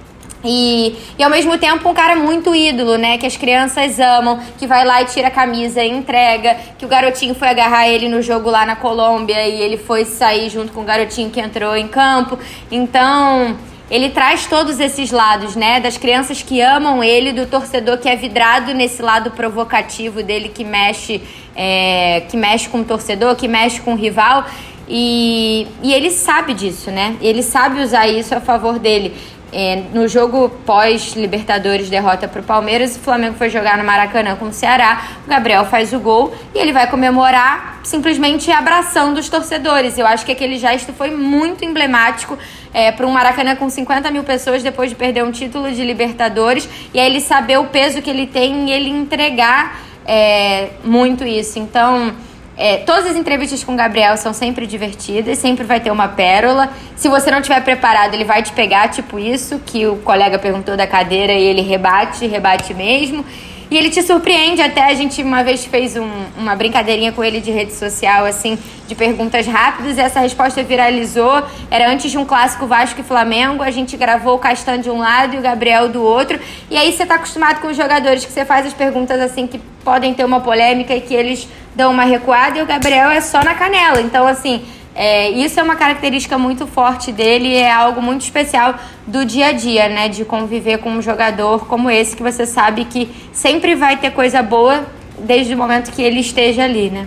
E, 0.43 0.95
e 1.17 1.23
ao 1.23 1.29
mesmo 1.29 1.57
tempo 1.57 1.89
um 1.89 1.93
cara 1.93 2.15
muito 2.15 2.55
ídolo, 2.55 2.95
né? 2.95 3.17
Que 3.17 3.25
as 3.25 3.35
crianças 3.35 3.99
amam, 3.99 4.39
que 4.57 4.67
vai 4.67 4.85
lá 4.85 5.01
e 5.01 5.05
tira 5.05 5.27
a 5.27 5.31
camisa 5.31 5.83
e 5.83 5.89
entrega, 5.89 6.55
que 6.77 6.85
o 6.85 6.87
garotinho 6.87 7.35
foi 7.35 7.49
agarrar 7.49 7.87
ele 7.87 8.07
no 8.07 8.21
jogo 8.21 8.49
lá 8.49 8.65
na 8.65 8.75
Colômbia 8.75 9.47
e 9.47 9.61
ele 9.61 9.77
foi 9.77 10.05
sair 10.05 10.49
junto 10.49 10.71
com 10.71 10.81
o 10.81 10.83
garotinho 10.83 11.29
que 11.29 11.39
entrou 11.39 11.75
em 11.75 11.87
campo. 11.87 12.37
Então, 12.71 13.57
ele 13.89 14.09
traz 14.09 14.45
todos 14.45 14.79
esses 14.79 15.11
lados, 15.11 15.55
né? 15.55 15.79
Das 15.79 15.97
crianças 15.97 16.41
que 16.41 16.59
amam 16.61 17.03
ele, 17.03 17.31
do 17.31 17.45
torcedor 17.45 17.97
que 17.97 18.09
é 18.09 18.15
vidrado 18.15 18.73
nesse 18.73 19.01
lado 19.01 19.31
provocativo 19.31 20.21
dele 20.21 20.49
que 20.49 20.63
mexe, 20.63 21.21
é, 21.55 22.21
que 22.29 22.35
mexe 22.35 22.67
com 22.67 22.81
o 22.81 22.83
torcedor, 22.83 23.35
que 23.35 23.47
mexe 23.47 23.79
com 23.79 23.93
o 23.93 23.95
rival. 23.95 24.45
E, 24.89 25.67
e 25.83 25.93
ele 25.93 26.11
sabe 26.11 26.53
disso, 26.53 26.91
né? 26.91 27.15
Ele 27.21 27.43
sabe 27.43 27.81
usar 27.81 28.07
isso 28.07 28.33
a 28.35 28.41
favor 28.41 28.79
dele. 28.79 29.13
É, 29.51 29.83
no 29.93 30.07
jogo 30.09 30.49
pós-Libertadores 30.65 31.89
derrota 31.89 32.27
para 32.27 32.41
o 32.41 32.43
Palmeiras, 32.43 32.97
o 32.97 32.99
Flamengo 32.99 33.35
foi 33.37 33.49
jogar 33.49 33.77
no 33.77 33.83
Maracanã 33.83 34.35
com 34.35 34.45
o 34.45 34.53
Ceará. 34.53 35.01
O 35.25 35.29
Gabriel 35.29 35.65
faz 35.65 35.93
o 35.93 35.99
gol 35.99 36.35
e 36.53 36.59
ele 36.59 36.73
vai 36.73 36.89
comemorar 36.89 37.79
simplesmente 37.83 38.51
abraçando 38.51 39.17
os 39.17 39.29
torcedores. 39.29 39.97
Eu 39.97 40.05
acho 40.05 40.25
que 40.25 40.31
aquele 40.33 40.57
gesto 40.57 40.91
foi 40.91 41.11
muito 41.11 41.63
emblemático 41.63 42.37
é, 42.73 42.91
para 42.91 43.07
um 43.07 43.11
Maracanã 43.11 43.55
com 43.55 43.69
50 43.69 44.11
mil 44.11 44.23
pessoas 44.23 44.61
depois 44.61 44.89
de 44.89 44.95
perder 44.95 45.23
um 45.23 45.31
título 45.31 45.71
de 45.71 45.83
Libertadores. 45.83 46.67
E 46.93 46.99
aí 46.99 47.05
ele 47.05 47.21
saber 47.21 47.57
o 47.57 47.65
peso 47.67 48.01
que 48.01 48.09
ele 48.09 48.27
tem 48.27 48.69
e 48.69 48.73
ele 48.73 48.89
entregar 48.89 49.79
é, 50.05 50.71
muito 50.83 51.23
isso. 51.23 51.57
Então 51.57 52.13
É, 52.57 52.77
todas 52.77 53.05
as 53.05 53.15
entrevistas 53.15 53.63
com 53.63 53.73
o 53.73 53.75
Gabriel 53.75 54.17
são 54.17 54.33
sempre 54.33 54.65
divertidas, 54.65 55.37
sempre 55.37 55.63
vai 55.63 55.79
ter 55.79 55.91
uma 55.91 56.07
pérola. 56.07 56.69
Se 56.95 57.07
você 57.07 57.29
não 57.29 57.39
tiver 57.39 57.63
preparado, 57.63 58.15
ele 58.15 58.25
vai 58.25 58.41
te 58.41 58.51
pegar, 58.51 58.87
tipo 58.87 59.19
isso, 59.19 59.59
que 59.63 59.85
o 59.85 59.97
colega 59.97 60.39
perguntou 60.39 60.75
da 60.75 60.87
cadeira 60.87 61.33
e 61.33 61.43
ele 61.43 61.61
rebate, 61.61 62.25
rebate 62.25 62.73
mesmo. 62.73 63.23
E 63.69 63.77
ele 63.77 63.89
te 63.89 64.01
surpreende 64.01 64.61
até. 64.61 64.83
A 64.83 64.93
gente 64.93 65.21
uma 65.21 65.43
vez 65.43 65.65
fez 65.65 65.97
um, 65.97 66.09
uma 66.37 66.55
brincadeirinha 66.55 67.11
com 67.11 67.23
ele 67.23 67.41
de 67.41 67.51
rede 67.51 67.73
social, 67.73 68.25
assim, 68.25 68.57
de 68.87 68.95
perguntas 68.95 69.45
rápidas, 69.45 69.97
e 69.97 70.01
essa 70.01 70.19
resposta 70.19 70.63
viralizou. 70.63 71.43
Era 71.69 71.89
antes 71.91 72.09
de 72.09 72.17
um 72.17 72.25
clássico 72.25 72.65
Vasco 72.65 73.01
e 73.01 73.03
Flamengo. 73.03 73.61
A 73.61 73.71
gente 73.71 73.97
gravou 73.97 74.35
o 74.35 74.39
Castan 74.39 74.79
de 74.79 74.89
um 74.89 74.99
lado 74.99 75.35
e 75.35 75.37
o 75.37 75.41
Gabriel 75.41 75.89
do 75.89 76.01
outro. 76.01 76.39
E 76.69 76.77
aí 76.77 76.91
você 76.93 77.05
tá 77.05 77.15
acostumado 77.15 77.59
com 77.59 77.67
os 77.67 77.75
jogadores 77.75 78.23
que 78.25 78.31
você 78.31 78.45
faz 78.45 78.65
as 78.65 78.73
perguntas 78.73 79.19
assim 79.19 79.45
que 79.47 79.59
podem 79.83 80.13
ter 80.13 80.23
uma 80.23 80.39
polêmica 80.39 80.95
e 80.95 81.01
que 81.01 81.13
eles 81.13 81.47
dão 81.75 81.91
uma 81.91 82.03
recuada, 82.03 82.57
e 82.57 82.61
o 82.61 82.65
Gabriel 82.65 83.09
é 83.09 83.21
só 83.21 83.43
na 83.43 83.53
canela. 83.53 84.01
Então, 84.01 84.25
assim. 84.25 84.65
É, 84.99 85.29
isso 85.29 85.59
é 85.59 85.63
uma 85.63 85.75
característica 85.75 86.39
muito 86.39 86.65
forte 86.65 87.11
dele, 87.11 87.53
é 87.53 87.71
algo 87.71 88.01
muito 88.01 88.21
especial 88.21 88.79
do 89.05 89.23
dia 89.23 89.49
a 89.49 89.51
dia, 89.51 89.87
né? 89.87 90.09
De 90.09 90.25
conviver 90.25 90.79
com 90.79 90.89
um 90.89 91.03
jogador 91.03 91.67
como 91.67 91.87
esse, 91.87 92.15
que 92.15 92.23
você 92.23 92.47
sabe 92.47 92.85
que 92.85 93.07
sempre 93.31 93.75
vai 93.75 93.97
ter 93.97 94.09
coisa 94.09 94.41
boa 94.41 94.87
desde 95.19 95.53
o 95.53 95.57
momento 95.57 95.91
que 95.91 96.01
ele 96.01 96.19
esteja 96.19 96.63
ali, 96.63 96.89
né? 96.89 97.05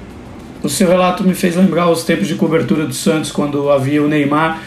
O 0.63 0.69
seu 0.69 0.87
relato 0.87 1.25
me 1.25 1.35
fez 1.35 1.57
lembrar 1.57 1.91
os 1.91 2.05
tempos 2.05 2.29
de 2.29 2.37
cobertura 2.37 2.87
do 2.87 2.95
Santos, 2.95 3.33
quando 3.33 3.69
havia 3.73 4.01
o 4.01 4.07
Neymar. 4.07 4.61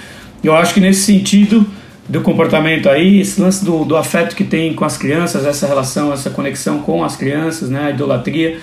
Eu 0.43 0.53
acho 0.53 0.73
que 0.73 0.81
nesse 0.81 1.03
sentido 1.03 1.65
do 2.09 2.19
comportamento 2.19 2.89
aí, 2.89 3.21
esse 3.21 3.39
lance 3.39 3.63
do, 3.63 3.86
do 3.86 3.95
afeto 3.95 4.36
que 4.36 4.43
tem 4.43 4.73
com 4.73 4.83
as 4.83 4.97
crianças, 4.97 5.45
essa 5.45 5.65
relação, 5.65 6.12
essa 6.12 6.29
conexão 6.29 6.79
com 6.79 7.01
as 7.01 7.15
crianças, 7.15 7.69
né? 7.69 7.86
A 7.86 7.89
idolatria 7.91 8.59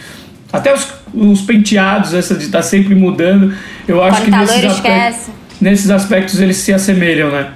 até 0.53 0.75
os, 0.75 0.85
os 1.12 1.42
penteados, 1.42 2.14
essa 2.14 2.35
de 2.35 2.44
estar 2.44 2.59
tá 2.59 2.62
sempre 2.62 2.94
mudando, 2.94 3.55
eu 3.87 4.03
acho 4.03 4.23
que 4.23 4.31
nesses 4.31 4.64
aspectos, 4.64 5.29
nesses 5.61 5.90
aspectos 5.90 6.40
eles 6.40 6.57
se 6.57 6.73
assemelham, 6.73 7.31
né? 7.31 7.53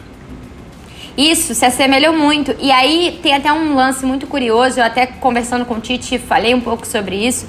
Isso, 1.16 1.54
se 1.54 1.64
assemelham 1.64 2.16
muito. 2.18 2.54
E 2.60 2.72
aí 2.72 3.20
tem 3.22 3.34
até 3.34 3.52
um 3.52 3.74
lance 3.74 4.04
muito 4.04 4.26
curioso, 4.26 4.80
eu 4.80 4.84
até 4.84 5.06
conversando 5.06 5.64
com 5.64 5.74
o 5.74 5.80
Tite 5.80 6.18
falei 6.18 6.54
um 6.54 6.60
pouco 6.60 6.86
sobre 6.86 7.14
isso, 7.16 7.46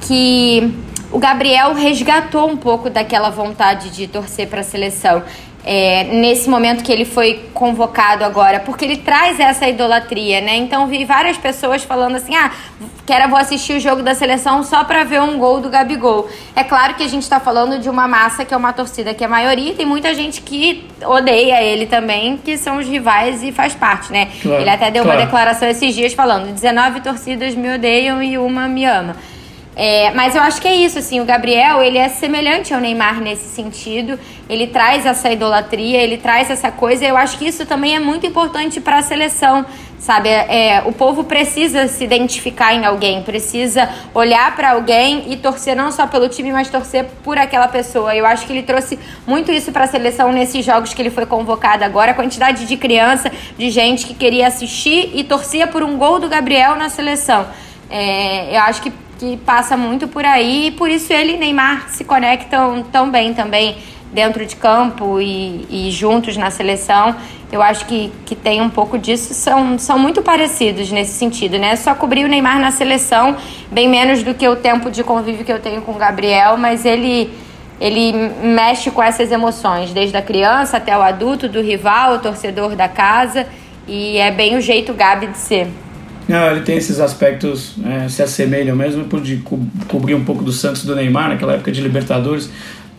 que 0.00 0.72
o 1.12 1.18
Gabriel 1.18 1.72
resgatou 1.74 2.50
um 2.50 2.56
pouco 2.56 2.90
daquela 2.90 3.30
vontade 3.30 3.90
de 3.90 4.08
torcer 4.08 4.48
para 4.48 4.60
a 4.60 4.64
seleção 4.64 5.22
é, 5.66 6.04
nesse 6.04 6.48
momento 6.48 6.84
que 6.84 6.92
ele 6.92 7.04
foi 7.04 7.48
convocado 7.52 8.24
agora, 8.24 8.60
porque 8.60 8.84
ele 8.84 8.98
traz 8.98 9.40
essa 9.40 9.68
idolatria, 9.68 10.40
né? 10.40 10.56
Então 10.56 10.86
vi 10.86 11.04
várias 11.04 11.36
pessoas 11.36 11.82
falando 11.82 12.14
assim: 12.14 12.36
ah, 12.36 12.52
quero 13.04 13.28
vou 13.28 13.36
assistir 13.36 13.76
o 13.76 13.80
jogo 13.80 14.00
da 14.00 14.14
seleção 14.14 14.62
só 14.62 14.84
para 14.84 15.02
ver 15.02 15.20
um 15.20 15.36
gol 15.38 15.60
do 15.60 15.68
Gabigol. 15.68 16.28
É 16.54 16.62
claro 16.62 16.94
que 16.94 17.02
a 17.02 17.08
gente 17.08 17.24
está 17.24 17.40
falando 17.40 17.80
de 17.80 17.90
uma 17.90 18.06
massa 18.06 18.44
que 18.44 18.54
é 18.54 18.56
uma 18.56 18.72
torcida 18.72 19.12
que 19.12 19.24
é 19.24 19.26
a 19.26 19.30
maioria, 19.30 19.72
e 19.72 19.74
tem 19.74 19.84
muita 19.84 20.14
gente 20.14 20.40
que 20.40 20.86
odeia 21.04 21.60
ele 21.60 21.86
também, 21.86 22.36
que 22.36 22.56
são 22.56 22.78
os 22.78 22.86
rivais 22.86 23.42
e 23.42 23.50
faz 23.50 23.74
parte, 23.74 24.12
né? 24.12 24.28
Claro, 24.40 24.60
ele 24.60 24.70
até 24.70 24.88
deu 24.92 25.02
claro. 25.02 25.18
uma 25.18 25.24
declaração 25.24 25.68
esses 25.68 25.92
dias 25.92 26.12
falando: 26.12 26.52
19 26.52 27.00
torcidas 27.00 27.56
me 27.56 27.74
odeiam 27.74 28.22
e 28.22 28.38
uma 28.38 28.68
me 28.68 28.84
ama. 28.84 29.16
É, 29.78 30.10
mas 30.12 30.34
eu 30.34 30.40
acho 30.40 30.58
que 30.58 30.66
é 30.66 30.74
isso, 30.74 30.98
assim, 30.98 31.20
o 31.20 31.24
Gabriel, 31.26 31.82
ele 31.82 31.98
é 31.98 32.08
semelhante 32.08 32.72
ao 32.72 32.80
Neymar 32.80 33.20
nesse 33.20 33.44
sentido, 33.44 34.18
ele 34.48 34.68
traz 34.68 35.04
essa 35.04 35.30
idolatria, 35.30 35.98
ele 35.98 36.16
traz 36.16 36.50
essa 36.50 36.70
coisa, 36.70 37.04
eu 37.04 37.14
acho 37.14 37.36
que 37.36 37.46
isso 37.46 37.66
também 37.66 37.94
é 37.94 37.98
muito 37.98 38.26
importante 38.26 38.80
para 38.80 38.96
a 38.96 39.02
seleção, 39.02 39.66
sabe? 39.98 40.30
É, 40.30 40.82
o 40.86 40.92
povo 40.92 41.24
precisa 41.24 41.88
se 41.88 42.04
identificar 42.04 42.72
em 42.72 42.86
alguém, 42.86 43.22
precisa 43.22 43.86
olhar 44.14 44.56
para 44.56 44.70
alguém 44.70 45.30
e 45.30 45.36
torcer 45.36 45.76
não 45.76 45.92
só 45.92 46.06
pelo 46.06 46.26
time, 46.26 46.52
mas 46.52 46.70
torcer 46.70 47.04
por 47.22 47.36
aquela 47.36 47.68
pessoa. 47.68 48.16
Eu 48.16 48.24
acho 48.24 48.46
que 48.46 48.54
ele 48.54 48.62
trouxe 48.62 48.98
muito 49.26 49.52
isso 49.52 49.72
para 49.72 49.84
a 49.84 49.86
seleção 49.86 50.32
nesses 50.32 50.64
jogos 50.64 50.94
que 50.94 51.02
ele 51.02 51.10
foi 51.10 51.26
convocado 51.26 51.84
agora, 51.84 52.12
a 52.12 52.14
quantidade 52.14 52.64
de 52.64 52.78
criança, 52.78 53.30
de 53.58 53.68
gente 53.68 54.06
que 54.06 54.14
queria 54.14 54.46
assistir 54.46 55.10
e 55.14 55.22
torcia 55.22 55.66
por 55.66 55.82
um 55.82 55.98
gol 55.98 56.18
do 56.18 56.30
Gabriel 56.30 56.76
na 56.76 56.88
seleção. 56.88 57.46
É, 57.90 58.56
eu 58.56 58.60
acho 58.62 58.80
que 58.82 59.05
que 59.18 59.36
passa 59.38 59.76
muito 59.76 60.06
por 60.06 60.24
aí 60.24 60.68
e 60.68 60.70
por 60.70 60.90
isso 60.90 61.12
ele 61.12 61.34
e 61.34 61.36
Neymar 61.36 61.88
se 61.88 62.04
conectam 62.04 62.82
tão 62.92 63.10
bem 63.10 63.34
também 63.34 63.76
dentro 64.12 64.46
de 64.46 64.56
campo 64.56 65.20
e, 65.20 65.66
e, 65.68 65.90
juntos 65.90 66.36
na 66.36 66.50
seleção. 66.50 67.16
Eu 67.50 67.62
acho 67.62 67.86
que, 67.86 68.12
que 68.24 68.34
tem 68.34 68.60
um 68.60 68.70
pouco 68.70 68.98
disso, 68.98 69.34
são, 69.34 69.78
são 69.78 69.98
muito 69.98 70.22
parecidos 70.22 70.90
nesse 70.90 71.12
sentido, 71.12 71.58
né? 71.58 71.76
Só 71.76 71.94
cobrir 71.94 72.24
o 72.24 72.28
Neymar 72.28 72.58
na 72.58 72.70
seleção, 72.70 73.36
bem 73.70 73.88
menos 73.88 74.22
do 74.22 74.34
que 74.34 74.46
o 74.48 74.56
tempo 74.56 74.90
de 74.90 75.04
convívio 75.04 75.44
que 75.44 75.52
eu 75.52 75.60
tenho 75.60 75.82
com 75.82 75.92
o 75.92 75.96
Gabriel, 75.96 76.56
mas 76.56 76.84
ele, 76.84 77.30
ele 77.80 78.12
mexe 78.42 78.90
com 78.90 79.02
essas 79.02 79.30
emoções, 79.30 79.92
desde 79.92 80.16
a 80.16 80.22
criança 80.22 80.76
até 80.76 80.96
o 80.96 81.02
adulto, 81.02 81.48
do 81.48 81.60
rival, 81.60 82.14
o 82.14 82.18
torcedor 82.18 82.74
da 82.74 82.88
casa, 82.88 83.46
e 83.86 84.18
é 84.18 84.30
bem 84.30 84.56
o 84.56 84.60
jeito 84.60 84.92
Gabi 84.92 85.28
de 85.28 85.38
ser. 85.38 85.68
Não, 86.28 86.50
ele 86.50 86.62
tem 86.62 86.76
esses 86.76 86.98
aspectos, 86.98 87.74
é, 87.84 88.08
se 88.08 88.22
assemelham 88.22 88.74
mesmo, 88.74 89.04
por 89.04 89.20
de 89.20 89.36
co 89.38 89.60
cobrir 89.86 90.14
um 90.14 90.24
pouco 90.24 90.42
do 90.42 90.52
Santos 90.52 90.84
do 90.84 90.94
Neymar, 90.94 91.28
naquela 91.28 91.54
época 91.54 91.70
de 91.70 91.80
Libertadores, 91.80 92.50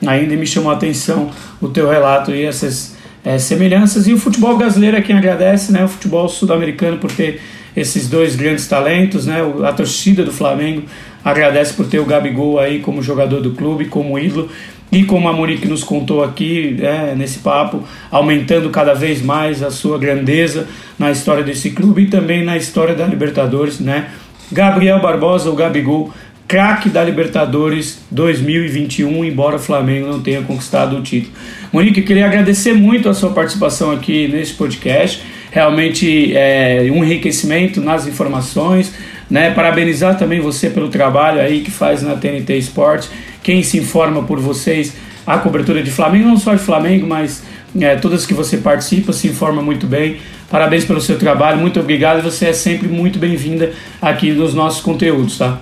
ainda 0.05 0.35
me 0.35 0.47
chamou 0.47 0.71
a 0.71 0.75
atenção 0.75 1.29
o 1.61 1.67
teu 1.67 1.89
relato 1.89 2.31
e 2.31 2.45
essas 2.45 2.95
é, 3.25 3.37
semelhanças. 3.37 4.07
E 4.07 4.13
o 4.13 4.17
futebol 4.17 4.57
brasileiro 4.57 4.95
é 4.95 5.01
quem 5.01 5.17
agradece, 5.17 5.71
né? 5.73 5.83
O 5.83 5.87
futebol 5.87 6.29
sul-americano 6.29 6.97
por 6.97 7.11
ter 7.11 7.41
esses 7.75 8.09
dois 8.09 8.35
grandes 8.35 8.67
talentos, 8.67 9.25
né? 9.25 9.41
A 9.65 9.73
torcida 9.73 10.23
do 10.23 10.31
Flamengo 10.31 10.83
agradece 11.23 11.73
por 11.73 11.85
ter 11.87 11.99
o 11.99 12.05
Gabigol 12.05 12.59
aí 12.59 12.79
como 12.79 13.01
jogador 13.01 13.41
do 13.41 13.51
clube, 13.51 13.85
como 13.85 14.17
ídolo. 14.17 14.49
E 14.91 15.03
como 15.03 15.27
a 15.27 15.33
Monique 15.33 15.67
nos 15.67 15.83
contou 15.83 16.23
aqui, 16.23 16.77
é, 16.79 17.13
nesse 17.13 17.39
papo, 17.39 17.83
aumentando 18.09 18.69
cada 18.69 18.93
vez 18.93 19.21
mais 19.21 19.61
a 19.61 19.69
sua 19.69 19.97
grandeza 19.97 20.67
na 20.97 21.11
história 21.11 21.43
desse 21.43 21.71
clube 21.71 22.03
e 22.03 22.07
também 22.07 22.43
na 22.43 22.55
história 22.55 22.95
da 22.95 23.05
Libertadores, 23.05 23.79
né? 23.79 24.07
Gabriel 24.49 25.01
Barbosa, 25.01 25.49
o 25.49 25.55
Gabigol, 25.55 26.13
craque 26.47 26.87
da 26.87 27.03
Libertadores 27.03 28.01
2021, 28.09 29.25
embora 29.25 29.57
o 29.57 29.59
Flamengo 29.59 30.07
não 30.07 30.21
tenha 30.21 30.41
conquistado 30.41 30.97
o 30.97 31.01
título. 31.01 31.33
Monique, 31.73 32.01
queria 32.01 32.25
agradecer 32.25 32.73
muito 32.73 33.09
a 33.09 33.13
sua 33.13 33.31
participação 33.31 33.91
aqui 33.91 34.29
nesse 34.29 34.53
podcast. 34.53 35.21
Realmente 35.51 36.33
é 36.33 36.87
um 36.93 37.03
enriquecimento 37.03 37.81
nas 37.81 38.07
informações, 38.07 38.93
né? 39.29 39.51
Parabenizar 39.51 40.17
também 40.17 40.39
você 40.39 40.69
pelo 40.69 40.87
trabalho 40.87 41.41
aí 41.41 41.59
que 41.59 41.71
faz 41.71 42.01
na 42.01 42.15
TNT 42.15 42.57
Esporte 42.57 43.09
quem 43.47 43.63
se 43.63 43.77
informa 43.77 44.23
por 44.23 44.41
vocês 44.41 44.93
a 45.25 45.37
cobertura 45.37 45.81
de 45.81 45.89
Flamengo, 45.89 46.27
não 46.27 46.35
só 46.35 46.53
de 46.53 46.59
Flamengo, 46.59 47.07
mas 47.07 47.41
é, 47.79 47.95
todas 47.95 48.25
que 48.25 48.33
você 48.33 48.57
participa, 48.57 49.13
se 49.13 49.29
informa 49.29 49.61
muito 49.61 49.87
bem. 49.87 50.17
Parabéns 50.51 50.83
pelo 50.83 50.99
seu 50.99 51.17
trabalho, 51.17 51.57
muito 51.57 51.79
obrigado. 51.79 52.21
Você 52.21 52.47
é 52.47 52.51
sempre 52.51 52.89
muito 52.89 53.17
bem-vinda 53.17 53.71
aqui 54.01 54.33
nos 54.33 54.53
nossos 54.53 54.81
conteúdos, 54.81 55.37
tá? 55.37 55.59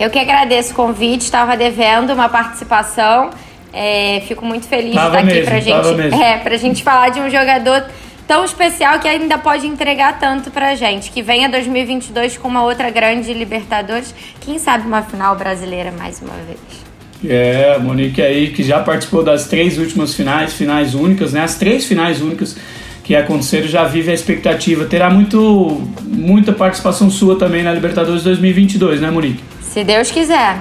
Eu 0.00 0.08
que 0.08 0.18
agradeço 0.18 0.72
o 0.72 0.74
convite, 0.74 1.20
estava 1.20 1.58
devendo 1.58 2.14
uma 2.14 2.30
participação. 2.30 3.28
É, 3.70 4.22
fico 4.26 4.42
muito 4.42 4.66
feliz 4.66 4.94
tava 4.94 5.22
de 5.22 5.28
estar 5.28 5.36
aqui 5.36 5.44
para 5.44 5.60
gente, 5.60 6.14
é, 6.22 6.38
pra 6.38 6.56
gente 6.56 6.82
falar 6.82 7.10
de 7.10 7.20
um 7.20 7.28
jogador 7.28 7.84
tão 8.26 8.46
especial 8.46 8.98
que 8.98 9.06
ainda 9.06 9.36
pode 9.36 9.66
entregar 9.66 10.18
tanto 10.18 10.50
pra 10.50 10.74
gente. 10.74 11.10
Que 11.10 11.20
venha 11.20 11.50
2022 11.50 12.38
com 12.38 12.48
uma 12.48 12.62
outra 12.62 12.88
grande 12.88 13.34
Libertadores, 13.34 14.14
quem 14.40 14.58
sabe 14.58 14.86
uma 14.86 15.02
final 15.02 15.36
brasileira 15.36 15.92
mais 15.92 16.22
uma 16.22 16.32
vez. 16.46 16.83
É, 17.26 17.78
Monique 17.78 18.20
aí 18.20 18.50
que 18.50 18.62
já 18.62 18.80
participou 18.80 19.22
das 19.22 19.46
três 19.46 19.78
últimas 19.78 20.14
finais, 20.14 20.52
finais 20.52 20.94
únicas, 20.94 21.32
né? 21.32 21.40
As 21.42 21.56
três 21.56 21.86
finais 21.86 22.20
únicas 22.20 22.56
que 23.02 23.14
aconteceram, 23.14 23.68
já 23.68 23.84
vive 23.84 24.10
a 24.10 24.14
expectativa. 24.14 24.86
Terá 24.86 25.10
muito, 25.10 25.82
muita 26.02 26.52
participação 26.52 27.10
sua 27.10 27.38
também 27.38 27.62
na 27.62 27.72
Libertadores 27.72 28.22
2022, 28.22 29.00
né, 29.00 29.10
Monique? 29.10 29.42
Se 29.60 29.84
Deus 29.84 30.10
quiser. 30.10 30.58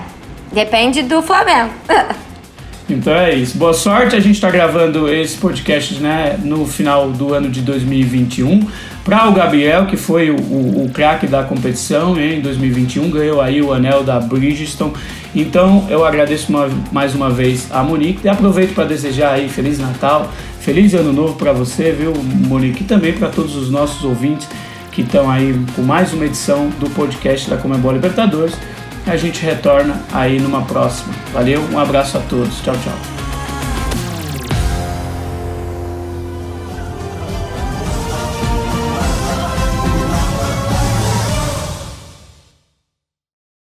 Depende 0.51 1.01
do 1.03 1.21
Flamengo. 1.21 1.71
então 2.89 3.13
é 3.13 3.33
isso. 3.33 3.57
Boa 3.57 3.73
sorte. 3.73 4.15
A 4.15 4.19
gente 4.19 4.35
está 4.35 4.51
gravando 4.51 5.11
esse 5.11 5.37
podcast 5.37 5.95
né, 5.95 6.37
no 6.43 6.65
final 6.65 7.09
do 7.11 7.33
ano 7.33 7.49
de 7.49 7.61
2021 7.61 8.67
para 9.03 9.27
o 9.27 9.33
Gabriel, 9.33 9.85
que 9.85 9.97
foi 9.97 10.29
o, 10.29 10.37
o, 10.37 10.85
o 10.85 10.89
craque 10.89 11.27
da 11.27 11.43
competição 11.43 12.17
em 12.19 12.39
2021, 12.39 13.09
ganhou 13.09 13.41
aí 13.41 13.61
o 13.61 13.73
anel 13.73 14.03
da 14.03 14.19
Bridgestone. 14.19 14.93
Então 15.35 15.85
eu 15.89 16.05
agradeço 16.05 16.49
uma, 16.49 16.69
mais 16.91 17.13
uma 17.13 17.29
vez 17.29 17.67
a 17.71 17.83
Monique 17.83 18.21
e 18.23 18.29
aproveito 18.29 18.73
para 18.73 18.85
desejar 18.85 19.33
aí 19.33 19.49
Feliz 19.49 19.77
Natal, 19.77 20.31
Feliz 20.61 20.93
Ano 20.93 21.11
Novo 21.11 21.35
para 21.35 21.51
você, 21.51 21.91
viu, 21.91 22.13
Monique, 22.47 22.83
e 22.83 22.85
também 22.85 23.13
para 23.13 23.27
todos 23.27 23.55
os 23.55 23.69
nossos 23.69 24.03
ouvintes 24.05 24.47
que 24.91 25.01
estão 25.01 25.29
aí 25.29 25.59
com 25.75 25.81
mais 25.81 26.13
uma 26.13 26.25
edição 26.25 26.69
do 26.79 26.89
podcast 26.91 27.49
da 27.49 27.57
Comembol 27.57 27.91
Libertadores. 27.91 28.55
A 29.05 29.17
gente 29.17 29.43
retorna 29.43 30.01
aí 30.13 30.39
numa 30.39 30.61
próxima. 30.61 31.13
Valeu, 31.33 31.61
um 31.71 31.79
abraço 31.79 32.17
a 32.17 32.21
todos. 32.21 32.61
Tchau, 32.61 32.75
tchau. 32.83 33.12